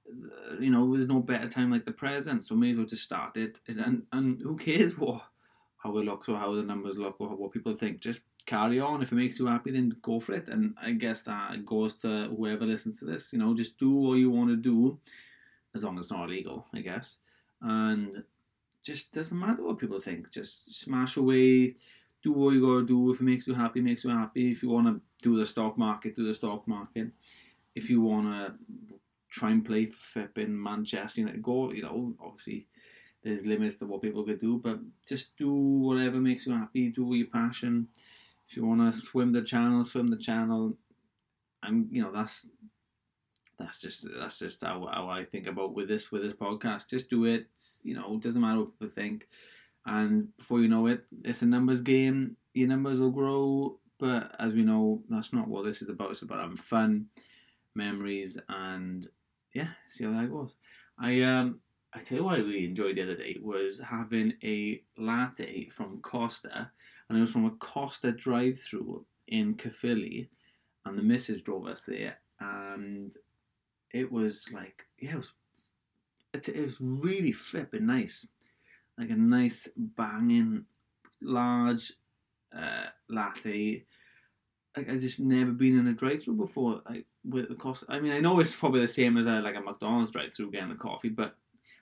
uh, 0.09 0.59
you 0.59 0.69
know, 0.69 0.91
there's 0.93 1.07
no 1.07 1.19
better 1.19 1.47
time 1.47 1.71
like 1.71 1.85
the 1.85 1.91
present, 1.91 2.43
so 2.43 2.55
may 2.55 2.71
as 2.71 2.77
well 2.77 2.85
just 2.85 3.03
start 3.03 3.37
it. 3.37 3.59
And 3.67 4.03
and 4.11 4.41
who 4.41 4.57
cares 4.57 4.97
what 4.97 5.23
how 5.77 5.97
it 5.97 6.05
looks 6.05 6.29
or 6.29 6.37
how 6.37 6.53
the 6.53 6.61
numbers 6.61 6.97
look 6.97 7.15
or 7.19 7.29
what 7.29 7.51
people 7.51 7.75
think. 7.75 7.99
Just 8.01 8.21
carry 8.45 8.79
on. 8.79 9.01
If 9.01 9.11
it 9.11 9.15
makes 9.15 9.39
you 9.39 9.47
happy, 9.47 9.71
then 9.71 9.95
go 10.01 10.19
for 10.19 10.33
it. 10.33 10.47
And 10.47 10.75
I 10.81 10.91
guess 10.91 11.21
that 11.21 11.65
goes 11.65 11.95
to 11.97 12.27
whoever 12.35 12.65
listens 12.65 12.99
to 12.99 13.05
this. 13.05 13.33
You 13.33 13.39
know, 13.39 13.55
just 13.55 13.77
do 13.77 13.89
what 13.89 14.15
you 14.15 14.29
want 14.29 14.49
to 14.49 14.55
do, 14.55 14.99
as 15.73 15.83
long 15.83 15.97
as 15.97 16.05
it's 16.05 16.11
not 16.11 16.25
illegal, 16.25 16.67
I 16.73 16.81
guess. 16.81 17.17
And 17.61 18.23
just 18.83 19.11
doesn't 19.11 19.37
matter 19.37 19.63
what 19.63 19.79
people 19.79 19.99
think. 19.99 20.31
Just 20.31 20.73
smash 20.73 21.17
away. 21.17 21.75
Do 22.21 22.33
what 22.33 22.53
you 22.53 22.61
gotta 22.61 22.85
do. 22.85 23.11
If 23.11 23.19
it 23.19 23.23
makes 23.23 23.47
you 23.47 23.55
happy, 23.55 23.81
makes 23.81 24.03
you 24.03 24.11
happy. 24.11 24.51
If 24.51 24.61
you 24.61 24.69
wanna 24.69 24.99
do 25.21 25.37
the 25.37 25.45
stock 25.45 25.77
market, 25.77 26.15
do 26.15 26.25
the 26.25 26.33
stock 26.33 26.67
market. 26.67 27.09
If 27.75 27.89
you 27.89 28.01
wanna 28.01 28.57
try 29.29 29.51
and 29.51 29.65
play 29.65 29.85
for 29.85 30.29
in 30.35 30.61
Manchester 30.61 31.21
United, 31.21 31.41
go. 31.41 31.71
You 31.71 31.83
know, 31.83 32.13
obviously 32.21 32.67
there's 33.23 33.45
limits 33.45 33.77
to 33.77 33.85
what 33.85 34.01
people 34.01 34.23
could 34.23 34.39
do, 34.39 34.57
but 34.57 34.79
just 35.07 35.35
do 35.37 35.51
whatever 35.53 36.17
makes 36.17 36.45
you 36.45 36.53
happy. 36.53 36.89
Do 36.89 37.13
your 37.13 37.27
passion. 37.27 37.87
If 38.49 38.57
you 38.57 38.65
want 38.65 38.93
to 38.93 38.99
swim 38.99 39.31
the 39.31 39.41
channel, 39.41 39.83
swim 39.83 40.09
the 40.09 40.17
channel. 40.17 40.75
I'm, 41.63 41.87
you 41.91 42.01
know, 42.01 42.11
that's 42.11 42.49
that's 43.57 43.79
just 43.79 44.07
that's 44.19 44.39
just 44.39 44.63
how, 44.63 44.89
how 44.91 45.07
I 45.07 45.23
think 45.25 45.47
about 45.47 45.73
with 45.73 45.87
this 45.87 46.11
with 46.11 46.23
this 46.23 46.33
podcast. 46.33 46.89
Just 46.89 47.09
do 47.09 47.25
it. 47.25 47.47
You 47.83 47.95
know, 47.95 48.19
doesn't 48.19 48.41
matter 48.41 48.59
what 48.59 48.79
people 48.79 48.93
think. 48.93 49.27
And 49.85 50.35
before 50.37 50.59
you 50.59 50.67
know 50.67 50.87
it, 50.87 51.05
it's 51.23 51.41
a 51.41 51.45
numbers 51.45 51.81
game. 51.81 52.37
Your 52.53 52.67
numbers 52.67 52.99
will 52.99 53.11
grow, 53.11 53.79
but 54.01 54.35
as 54.39 54.53
we 54.53 54.63
know, 54.63 55.03
that's 55.09 55.31
not 55.31 55.47
what 55.47 55.63
this 55.63 55.83
is 55.83 55.87
about. 55.87 56.09
It's 56.09 56.23
about 56.23 56.41
having 56.41 56.57
fun, 56.57 57.05
memories, 57.75 58.37
and 58.49 59.07
yeah, 59.53 59.67
see 59.89 60.05
how 60.05 60.11
that 60.11 60.31
goes. 60.31 60.55
I 60.99 61.21
um 61.21 61.59
I 61.93 61.99
tell 61.99 62.17
you 62.17 62.23
what 62.23 62.39
I 62.39 62.41
really 62.41 62.65
enjoyed 62.65 62.97
the 62.97 63.03
other 63.03 63.15
day 63.15 63.37
was 63.39 63.79
having 63.79 64.33
a 64.43 64.81
latte 64.97 65.69
from 65.69 65.99
Costa, 66.01 66.71
and 67.07 67.17
it 67.17 67.21
was 67.21 67.31
from 67.31 67.45
a 67.45 67.51
Costa 67.51 68.11
drive-through 68.11 69.05
in 69.27 69.53
Caerphilly, 69.53 70.29
and 70.85 70.97
the 70.97 71.03
missus 71.03 71.43
drove 71.43 71.67
us 71.67 71.83
there, 71.83 72.17
and 72.39 73.15
it 73.91 74.11
was 74.11 74.47
like 74.51 74.83
yeah, 74.99 75.11
it 75.11 75.17
was 75.17 75.33
it, 76.33 76.49
it 76.49 76.61
was 76.61 76.77
really 76.81 77.33
flipping 77.33 77.85
nice, 77.85 78.27
like 78.97 79.11
a 79.11 79.15
nice 79.15 79.69
banging 79.77 80.65
large 81.21 81.93
uh, 82.55 82.85
latte. 83.09 83.85
Like 84.75 84.89
I 84.89 84.97
just 84.97 85.19
never 85.19 85.51
been 85.51 85.77
in 85.77 85.87
a 85.87 85.93
drive-through 85.93 86.35
before. 86.35 86.81
Like 86.87 87.05
with 87.23 87.49
the 87.49 87.55
cost, 87.55 87.83
I 87.89 87.99
mean, 87.99 88.11
I 88.11 88.19
know 88.19 88.39
it's 88.39 88.55
probably 88.55 88.81
the 88.81 88.87
same 88.87 89.17
as 89.17 89.25
a, 89.25 89.41
like 89.41 89.55
a 89.55 89.61
McDonald's 89.61 90.11
drive-through 90.11 90.51
getting 90.51 90.71
a 90.71 90.75
coffee, 90.75 91.09
but 91.09 91.35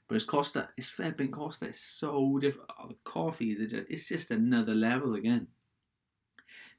but 0.07 0.15
it's 0.15 0.25
Costa. 0.25 0.69
It's 0.75 0.89
flipping 0.89 1.29
Costa. 1.29 1.65
It's 1.65 1.79
so 1.79 2.39
different. 2.39 2.71
Oh, 2.81 2.87
the 2.87 2.95
coffees, 3.03 3.59
it's 3.59 3.71
just, 3.71 3.85
it's 3.89 4.09
just 4.09 4.31
another 4.31 4.73
level 4.73 5.13
again. 5.13 5.47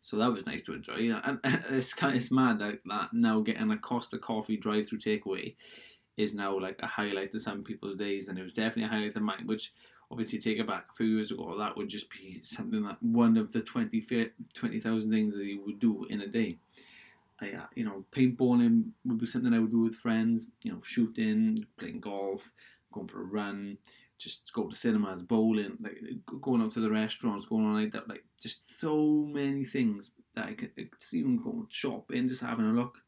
So 0.01 0.17
that 0.17 0.33
was 0.33 0.47
nice 0.47 0.63
to 0.63 0.75
enjoy. 0.75 1.13
And 1.25 1.39
it's 1.71 1.95
kind 1.95 2.13
of, 2.13 2.17
it's 2.17 2.33
mad 2.33 2.59
that, 2.59 2.81
that 2.87 3.13
now 3.13 3.41
getting 3.41 3.71
a 3.71 3.79
Costa 3.79 4.19
coffee 4.19 4.57
drive-through 4.57 4.99
takeaway 4.99 5.55
is 6.17 6.35
now 6.35 6.59
like 6.59 6.81
a 6.83 6.89
highlight 6.89 7.35
of 7.37 7.43
some 7.43 7.63
people's 7.63 7.95
days, 7.95 8.29
and 8.29 8.39
it 8.39 8.43
was 8.43 8.53
definitely 8.53 8.85
a 8.85 8.89
highlight 8.89 9.15
of 9.15 9.23
mine. 9.23 9.47
Which 9.47 9.73
obviously 10.11 10.39
take 10.39 10.59
it 10.59 10.67
back 10.67 10.87
a 10.91 10.95
few 10.95 11.07
years 11.07 11.31
ago, 11.31 11.57
that 11.59 11.77
would 11.77 11.89
just 11.89 12.11
be 12.11 12.41
something 12.43 12.83
that 12.83 13.03
one 13.03 13.37
of 13.37 13.53
the 13.53 13.61
20,000 13.61 14.31
20, 14.55 14.81
things 14.81 15.35
that 15.35 15.45
you 15.45 15.63
would 15.65 15.79
do 15.79 16.05
in 16.11 16.23
a 16.23 16.27
day. 16.27 16.59
I, 17.41 17.53
uh, 17.53 17.67
you 17.75 17.85
know, 17.85 18.05
paintballing 18.13 18.91
would 19.05 19.19
be 19.19 19.27
something 19.27 19.55
I 19.55 19.61
would 19.61 19.71
do 19.71 19.81
with 19.81 19.95
friends. 19.95 20.51
You 20.63 20.73
know, 20.73 20.81
shooting, 20.83 21.65
playing 21.79 22.01
golf, 22.01 22.43
going 22.93 23.07
for 23.07 23.23
a 23.23 23.25
run, 23.25 23.79
just 24.19 24.53
go 24.53 24.69
to 24.69 24.77
cinemas, 24.77 25.23
bowling, 25.23 25.79
like 25.81 25.99
going 26.43 26.61
out 26.61 26.73
to 26.73 26.81
the 26.81 26.91
restaurants, 26.91 27.47
going 27.47 27.65
on 27.65 27.83
like 27.83 27.93
that, 27.93 28.09
like 28.09 28.25
just 28.41 28.79
so 28.79 29.25
many 29.27 29.65
things 29.65 30.13
that 30.35 30.47
I 30.47 30.53
could, 30.53 30.71
even 31.13 31.39
go 31.39 31.67
shopping, 31.71 32.29
just 32.29 32.43
having 32.43 32.67
a 32.67 32.73
look. 32.73 32.99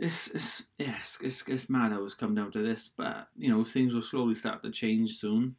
It's, 0.00 0.28
it's 0.28 0.62
yes, 0.78 1.18
it's, 1.20 1.42
it's 1.48 1.68
mad 1.68 1.90
how 1.90 2.04
it's 2.04 2.14
come 2.14 2.32
down 2.32 2.52
to 2.52 2.62
this, 2.62 2.88
but 2.96 3.28
you 3.36 3.50
know 3.50 3.64
things 3.64 3.94
will 3.94 4.02
slowly 4.02 4.36
start 4.36 4.62
to 4.62 4.70
change 4.70 5.18
soon. 5.18 5.56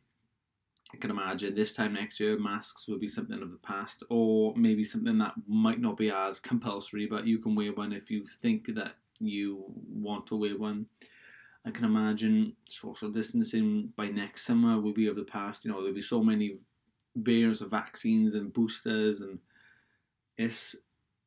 I 0.93 0.97
can 0.97 1.11
imagine 1.11 1.53
this 1.53 1.73
time 1.73 1.93
next 1.93 2.19
year 2.19 2.39
masks 2.39 2.87
will 2.87 2.97
be 2.97 3.07
something 3.07 3.41
of 3.41 3.51
the 3.51 3.57
past, 3.57 4.03
or 4.09 4.53
maybe 4.55 4.85
something 4.85 5.17
that 5.17 5.33
might 5.45 5.81
not 5.81 5.97
be 5.97 6.09
as 6.09 6.39
compulsory, 6.39 7.05
but 7.05 7.27
you 7.27 7.39
can 7.39 7.53
wear 7.53 7.73
one 7.73 7.91
if 7.91 8.09
you 8.09 8.25
think 8.41 8.73
that 8.75 8.93
you 9.19 9.65
want 9.91 10.25
to 10.27 10.37
wear 10.37 10.57
one. 10.57 10.85
I 11.65 11.71
can 11.71 11.83
imagine 11.83 12.53
social 12.65 13.09
distancing 13.09 13.91
by 13.97 14.07
next 14.07 14.45
summer 14.45 14.79
will 14.79 14.93
be 14.93 15.07
of 15.07 15.17
the 15.17 15.23
past. 15.23 15.65
You 15.65 15.71
know, 15.71 15.81
there'll 15.81 15.93
be 15.93 16.01
so 16.01 16.23
many 16.23 16.59
variants 17.17 17.59
of 17.59 17.71
vaccines 17.71 18.35
and 18.35 18.53
boosters, 18.53 19.19
and 19.19 19.37
it's 20.37 20.77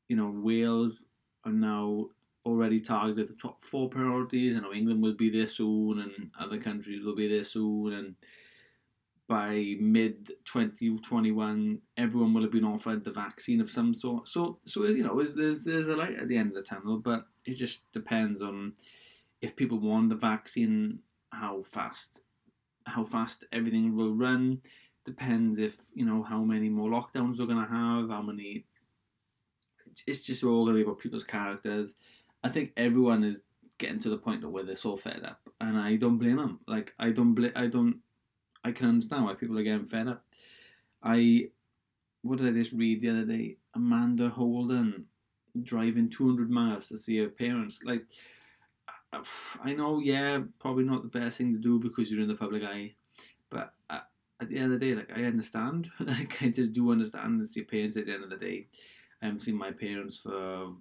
you 0.09 0.16
know 0.16 0.33
Wales 0.35 1.05
are 1.44 1.53
now 1.53 2.07
already 2.45 2.81
targeted 2.81 3.29
the 3.29 3.35
top 3.35 3.65
four 3.65 3.89
priorities. 3.89 4.57
I 4.57 4.61
know 4.61 4.73
England 4.73 5.03
will 5.03 5.15
be 5.15 5.31
there 5.31 5.47
soon, 5.47 6.01
and 6.01 6.31
other 6.39 6.59
countries 6.59 7.05
will 7.05 7.17
be 7.17 7.29
there 7.29 7.45
soon, 7.45 7.93
and 7.93 8.15
by 9.29 9.77
mid 9.81 10.27
2021, 10.45 11.81
everyone 11.97 12.35
will 12.35 12.43
have 12.43 12.53
been 12.53 12.65
offered 12.65 13.03
the 13.03 13.11
vaccine 13.11 13.61
of 13.61 13.71
some 13.71 13.95
sort. 13.95 14.29
So, 14.29 14.59
so 14.65 14.85
you 14.85 15.05
know, 15.05 15.21
is 15.21 15.35
there's 15.35 15.65
there's 15.65 15.89
a 15.89 15.97
light 15.97 16.19
at 16.19 16.29
the 16.29 16.37
end 16.37 16.49
of 16.49 16.55
the 16.55 16.63
tunnel, 16.63 16.99
but 16.99 17.27
it 17.45 17.55
just 17.55 17.91
depends 17.93 18.43
on 18.43 18.75
if 19.41 19.57
people 19.57 19.79
want 19.79 20.09
the 20.09 20.17
vaccine, 20.17 20.99
how 21.31 21.63
fast, 21.71 22.21
how 22.85 23.05
fast 23.05 23.45
everything 23.53 23.97
will 23.97 24.15
run. 24.15 24.61
Depends 25.05 25.59
if 25.59 25.75
you 25.95 26.05
know 26.05 26.23
how 26.23 26.43
many 26.43 26.69
more 26.69 26.91
lockdowns 26.91 27.39
we're 27.39 27.47
gonna 27.47 27.67
have, 27.67 28.11
how 28.11 28.23
many. 28.23 28.67
It's 30.07 30.27
just 30.27 30.45
all 30.45 30.65
gonna 30.65 30.77
be 30.77 30.83
about 30.83 30.99
people's 30.99 31.25
characters. 31.25 31.95
I 32.45 32.49
think 32.49 32.73
everyone 32.77 33.25
is 33.25 33.45
getting 33.79 33.99
to 34.01 34.11
the 34.11 34.19
point 34.19 34.49
where 34.49 34.65
they're 34.65 34.77
so 34.77 34.97
fed 34.97 35.23
up, 35.25 35.41
and 35.61 35.79
I 35.79 35.97
don't 35.97 36.19
blame 36.19 36.37
them. 36.37 36.61
Like 36.67 36.95
I 36.99 37.11
don't 37.11 37.35
blame. 37.35 37.53
I 37.57 37.67
don't. 37.67 38.01
I 38.65 38.73
can 38.73 38.89
understand 38.89 39.25
why 39.25 39.35
people 39.35 39.59
are 39.59 39.63
getting 39.63 39.87
fed 39.87 40.09
up. 40.09 40.25
I, 41.03 41.49
what 42.23 42.39
did 42.39 42.47
I 42.47 42.53
just 42.53 42.73
read 42.73 43.01
the 43.01 43.11
other 43.11 43.25
day? 43.25 43.57
Amanda 43.75 44.29
Holden 44.29 45.07
driving 45.63 46.09
200 46.09 46.49
miles 46.49 46.87
to 46.89 46.97
see 46.97 47.19
her 47.19 47.29
parents. 47.29 47.83
Like 47.85 48.07
I 49.63 49.75
know, 49.75 50.01
yeah, 50.01 50.41
probably 50.59 50.85
not 50.85 51.03
the 51.03 51.19
best 51.19 51.39
thing 51.39 51.53
to 51.53 51.59
do 51.59 51.79
because 51.79 52.11
you're 52.11 52.23
in 52.23 52.29
the 52.29 52.35
public 52.35 52.63
eye, 52.63 52.95
but 53.51 53.75
at, 53.91 54.09
the 54.49 54.57
end 54.57 54.73
of 54.73 54.81
the 54.81 54.87
day, 54.87 54.95
like 54.95 55.17
I 55.17 55.23
understand, 55.25 55.91
like 56.01 56.43
I 56.43 56.49
just 56.49 56.73
do 56.73 56.91
understand 56.91 57.41
it's 57.41 57.55
your 57.55 57.67
parents 57.67 57.97
at 57.97 58.07
the 58.07 58.15
end 58.15 58.25
of 58.25 58.31
the 58.31 58.37
day. 58.37 58.67
I 59.21 59.27
haven't 59.27 59.41
seen 59.41 59.57
my 59.57 59.71
parents 59.71 60.19
for 60.19 60.73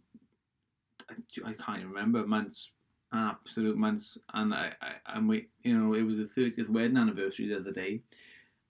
I, 1.45 1.53
can't 1.53 1.79
even 1.79 1.89
remember 1.89 2.25
months, 2.25 2.71
absolute 3.13 3.77
months, 3.77 4.17
and 4.33 4.53
I, 4.53 4.73
I 4.81 4.93
I'm 5.05 5.27
wait, 5.27 5.49
you 5.63 5.77
know, 5.77 5.93
it 5.93 6.03
was 6.03 6.17
the 6.17 6.25
thirtieth 6.25 6.69
wedding 6.69 6.97
anniversary 6.97 7.47
the 7.47 7.59
other 7.59 7.71
day, 7.71 8.01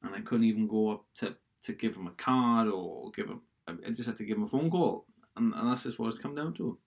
and 0.03 0.15
I 0.15 0.21
couldn't 0.21 0.45
even 0.45 0.67
go 0.67 0.91
up 0.91 1.05
to 1.15 1.35
to 1.63 1.73
give 1.73 1.95
him 1.95 2.07
a 2.07 2.11
card 2.11 2.67
or 2.67 3.11
give 3.11 3.27
him 3.27 3.41
I 3.67 3.91
just 3.91 4.07
had 4.07 4.17
to 4.17 4.25
give 4.25 4.37
them 4.37 4.45
a 4.45 4.49
phone 4.49 4.69
call, 4.69 5.05
and, 5.37 5.53
and 5.53 5.69
that's 5.69 5.83
just 5.83 5.99
what 5.99 6.07
it's 6.07 6.19
come 6.19 6.35
down 6.35 6.53
to. 6.55 6.77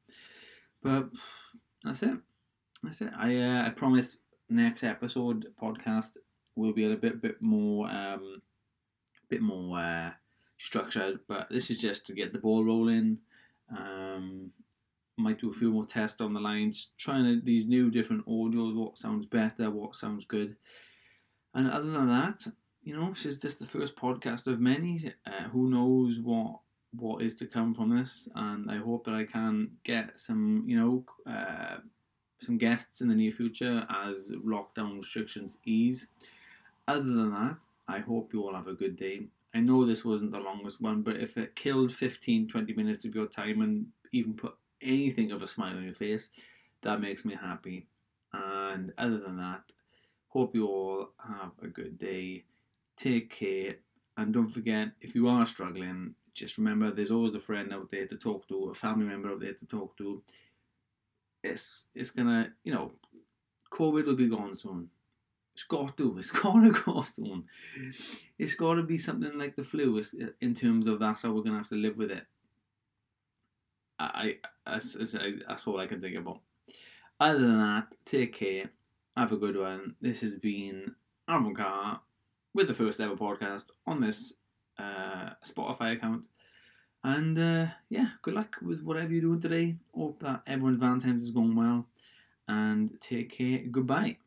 But 0.83 1.09
that's 1.83 2.03
it. 2.03 2.19
That's 2.83 3.01
it. 3.01 3.11
I 3.17 3.37
uh, 3.37 3.67
I 3.67 3.71
promise 3.71 4.19
next 4.51 4.83
episode 4.83 5.47
podcast 5.61 6.17
will 6.57 6.73
be 6.73 6.91
a 6.91 6.97
bit 6.97 7.23
bit 7.23 7.41
more 7.41 7.89
um 7.89 8.43
bit 9.29 9.41
more 9.41 9.79
uh, 9.79 10.11
structured, 10.59 11.21
but 11.29 11.49
this 11.51 11.71
is 11.71 11.81
just 11.81 12.07
to 12.07 12.13
get 12.15 12.33
the 12.33 12.39
ball 12.39 12.65
rolling. 12.65 13.19
Um, 13.77 14.51
might 15.17 15.41
do 15.41 15.51
a 15.51 15.55
few 15.55 15.71
more 15.71 15.87
tests 15.87 16.21
on 16.21 16.35
the 16.35 16.41
line, 16.41 16.73
just 16.73 16.97
trying 16.99 17.41
these 17.45 17.67
new 17.67 17.91
different 17.91 18.27
audios, 18.27 18.75
what 18.75 18.99
sounds 18.99 19.27
better, 19.27 19.71
what 19.71 19.95
sounds 19.95 20.25
good. 20.25 20.57
And 21.55 21.71
other 21.71 21.91
than 21.91 22.09
that, 22.09 22.47
you 22.83 22.97
know, 22.97 23.11
this 23.11 23.25
is 23.27 23.41
just 23.41 23.61
the 23.61 23.67
first 23.67 23.97
podcast 23.97 24.47
of 24.47 24.61
many. 24.61 25.13
Uh, 25.27 25.45
who 25.45 25.71
knows 25.71 26.19
what 26.21 26.61
what 26.97 27.23
is 27.23 27.35
to 27.37 27.47
come 27.47 27.75
from 27.75 27.97
this? 27.97 28.29
And 28.35 28.71
I 28.71 28.79
hope 28.79 29.05
that 29.05 29.15
I 29.15 29.25
can 29.25 29.71
get 29.83 30.19
some, 30.19 30.65
you 30.67 30.79
know, 30.79 31.05
uh, 31.27 31.79
some 32.41 32.59
guests 32.59 33.01
in 33.01 33.09
the 33.09 33.15
near 33.15 33.33
future 33.33 33.87
as 33.91 34.33
lockdown 34.45 34.97
restrictions 34.97 35.59
ease. 35.65 36.09
Other 36.87 37.03
than 37.03 37.31
that, 37.31 37.57
I 37.89 37.99
hope 37.99 38.33
you 38.33 38.43
all 38.43 38.55
have 38.55 38.69
a 38.69 38.75
good 38.75 38.97
day. 38.97 39.27
I 39.55 39.61
know 39.61 39.85
this 39.85 40.05
wasn't 40.05 40.33
the 40.33 40.39
longest 40.39 40.81
one, 40.81 41.03
but 41.03 41.17
if 41.17 41.37
it 41.37 41.57
killed 41.57 41.93
15 41.93 42.49
20 42.49 42.73
minutes 42.75 43.05
of 43.05 43.15
your 43.15 43.27
time 43.27 43.63
and 43.63 43.87
even 44.13 44.35
put 44.35 44.55
anything 44.85 45.33
of 45.33 45.43
a 45.43 45.49
smile 45.49 45.77
on 45.77 45.85
your 45.85 45.95
face, 45.95 46.31
that 46.83 47.01
makes 47.01 47.25
me 47.25 47.35
happy. 47.35 47.87
And 48.33 48.93
other 48.99 49.19
than 49.19 49.37
that, 49.39 49.63
hope 50.29 50.55
you 50.55 50.67
all 50.67 51.09
have 51.27 51.53
a 51.63 51.69
good 51.69 51.99
day. 51.99 52.45
Take 52.97 53.31
care. 53.31 53.77
And 54.17 54.33
don't 54.33 54.49
forget, 54.49 54.89
if 55.01 55.15
you 55.15 55.29
are 55.29 55.47
struggling, 55.47 56.15
just 56.35 56.59
remember 56.59 56.91
there's 56.91 57.11
always 57.11 57.35
a 57.35 57.41
friend 57.41 57.73
out 57.73 57.91
there 57.91 58.07
to 58.07 58.17
talk 58.17 58.47
to, 58.49 58.71
a 58.71 58.75
family 58.75 59.07
member 59.07 59.31
out 59.31 59.41
there 59.41 59.55
to 59.55 59.67
talk 59.67 59.97
to 59.99 60.23
it's 61.45 61.87
it's 61.95 62.11
gonna 62.11 62.51
you 62.65 62.73
know 62.73 62.93
COVID 63.71 64.07
will 64.07 64.17
be 64.17 64.29
gone 64.29 64.55
soon. 64.55 64.89
It's 65.55 65.65
got 65.65 65.97
to. 65.99 66.19
It's 66.19 66.31
gotta 66.43 66.71
go 66.71 67.03
soon. 67.03 67.45
It's 68.39 68.55
got 68.55 68.75
to 68.75 68.83
be 68.83 68.99
something 68.99 69.39
like 69.39 69.55
the 69.55 69.63
flu 69.63 70.01
uh, 70.01 70.27
in 70.41 70.55
terms 70.55 70.87
of 70.87 70.99
that's 70.99 71.23
how 71.23 71.33
we're 71.33 71.43
gonna 71.43 71.59
have 71.59 71.69
to 71.69 71.77
live 71.77 71.97
with 71.97 72.11
it. 72.11 72.25
I, 73.99 74.37
I 74.67 74.73
that's, 74.73 74.95
that's 75.47 75.67
all 75.67 75.79
I 75.79 75.87
can 75.87 76.01
think 76.01 76.17
about. 76.17 76.41
Other 77.21 77.39
than 77.39 77.59
that, 77.59 77.95
take 78.05 78.33
care. 78.33 78.71
Have 79.17 79.33
a 79.33 79.37
good 79.37 79.57
one. 79.57 79.95
This 80.01 80.21
has 80.23 80.37
been 80.37 80.95
Aaron 81.29 81.55
with 82.55 82.69
the 82.69 82.75
first 82.75 83.01
ever 83.01 83.17
podcast 83.17 83.67
on 83.87 84.01
this 84.01 84.35
uh, 84.79 85.31
Spotify 85.45 85.93
account. 85.93 86.27
And 87.05 87.39
uh, 87.39 87.67
yeah, 87.91 88.09
good 88.23 88.35
luck 88.35 88.57
with 88.63 88.83
whatever 88.83 89.13
you're 89.13 89.21
doing 89.21 89.41
today. 89.41 89.77
Hope 89.95 90.21
that 90.21 90.43
everyone's 90.47 90.79
Valentine's 90.79 91.23
is 91.23 91.31
going 91.31 91.55
well. 91.55 91.87
And 92.49 92.99
take 93.01 93.31
care. 93.31 93.61
Goodbye. 93.71 94.19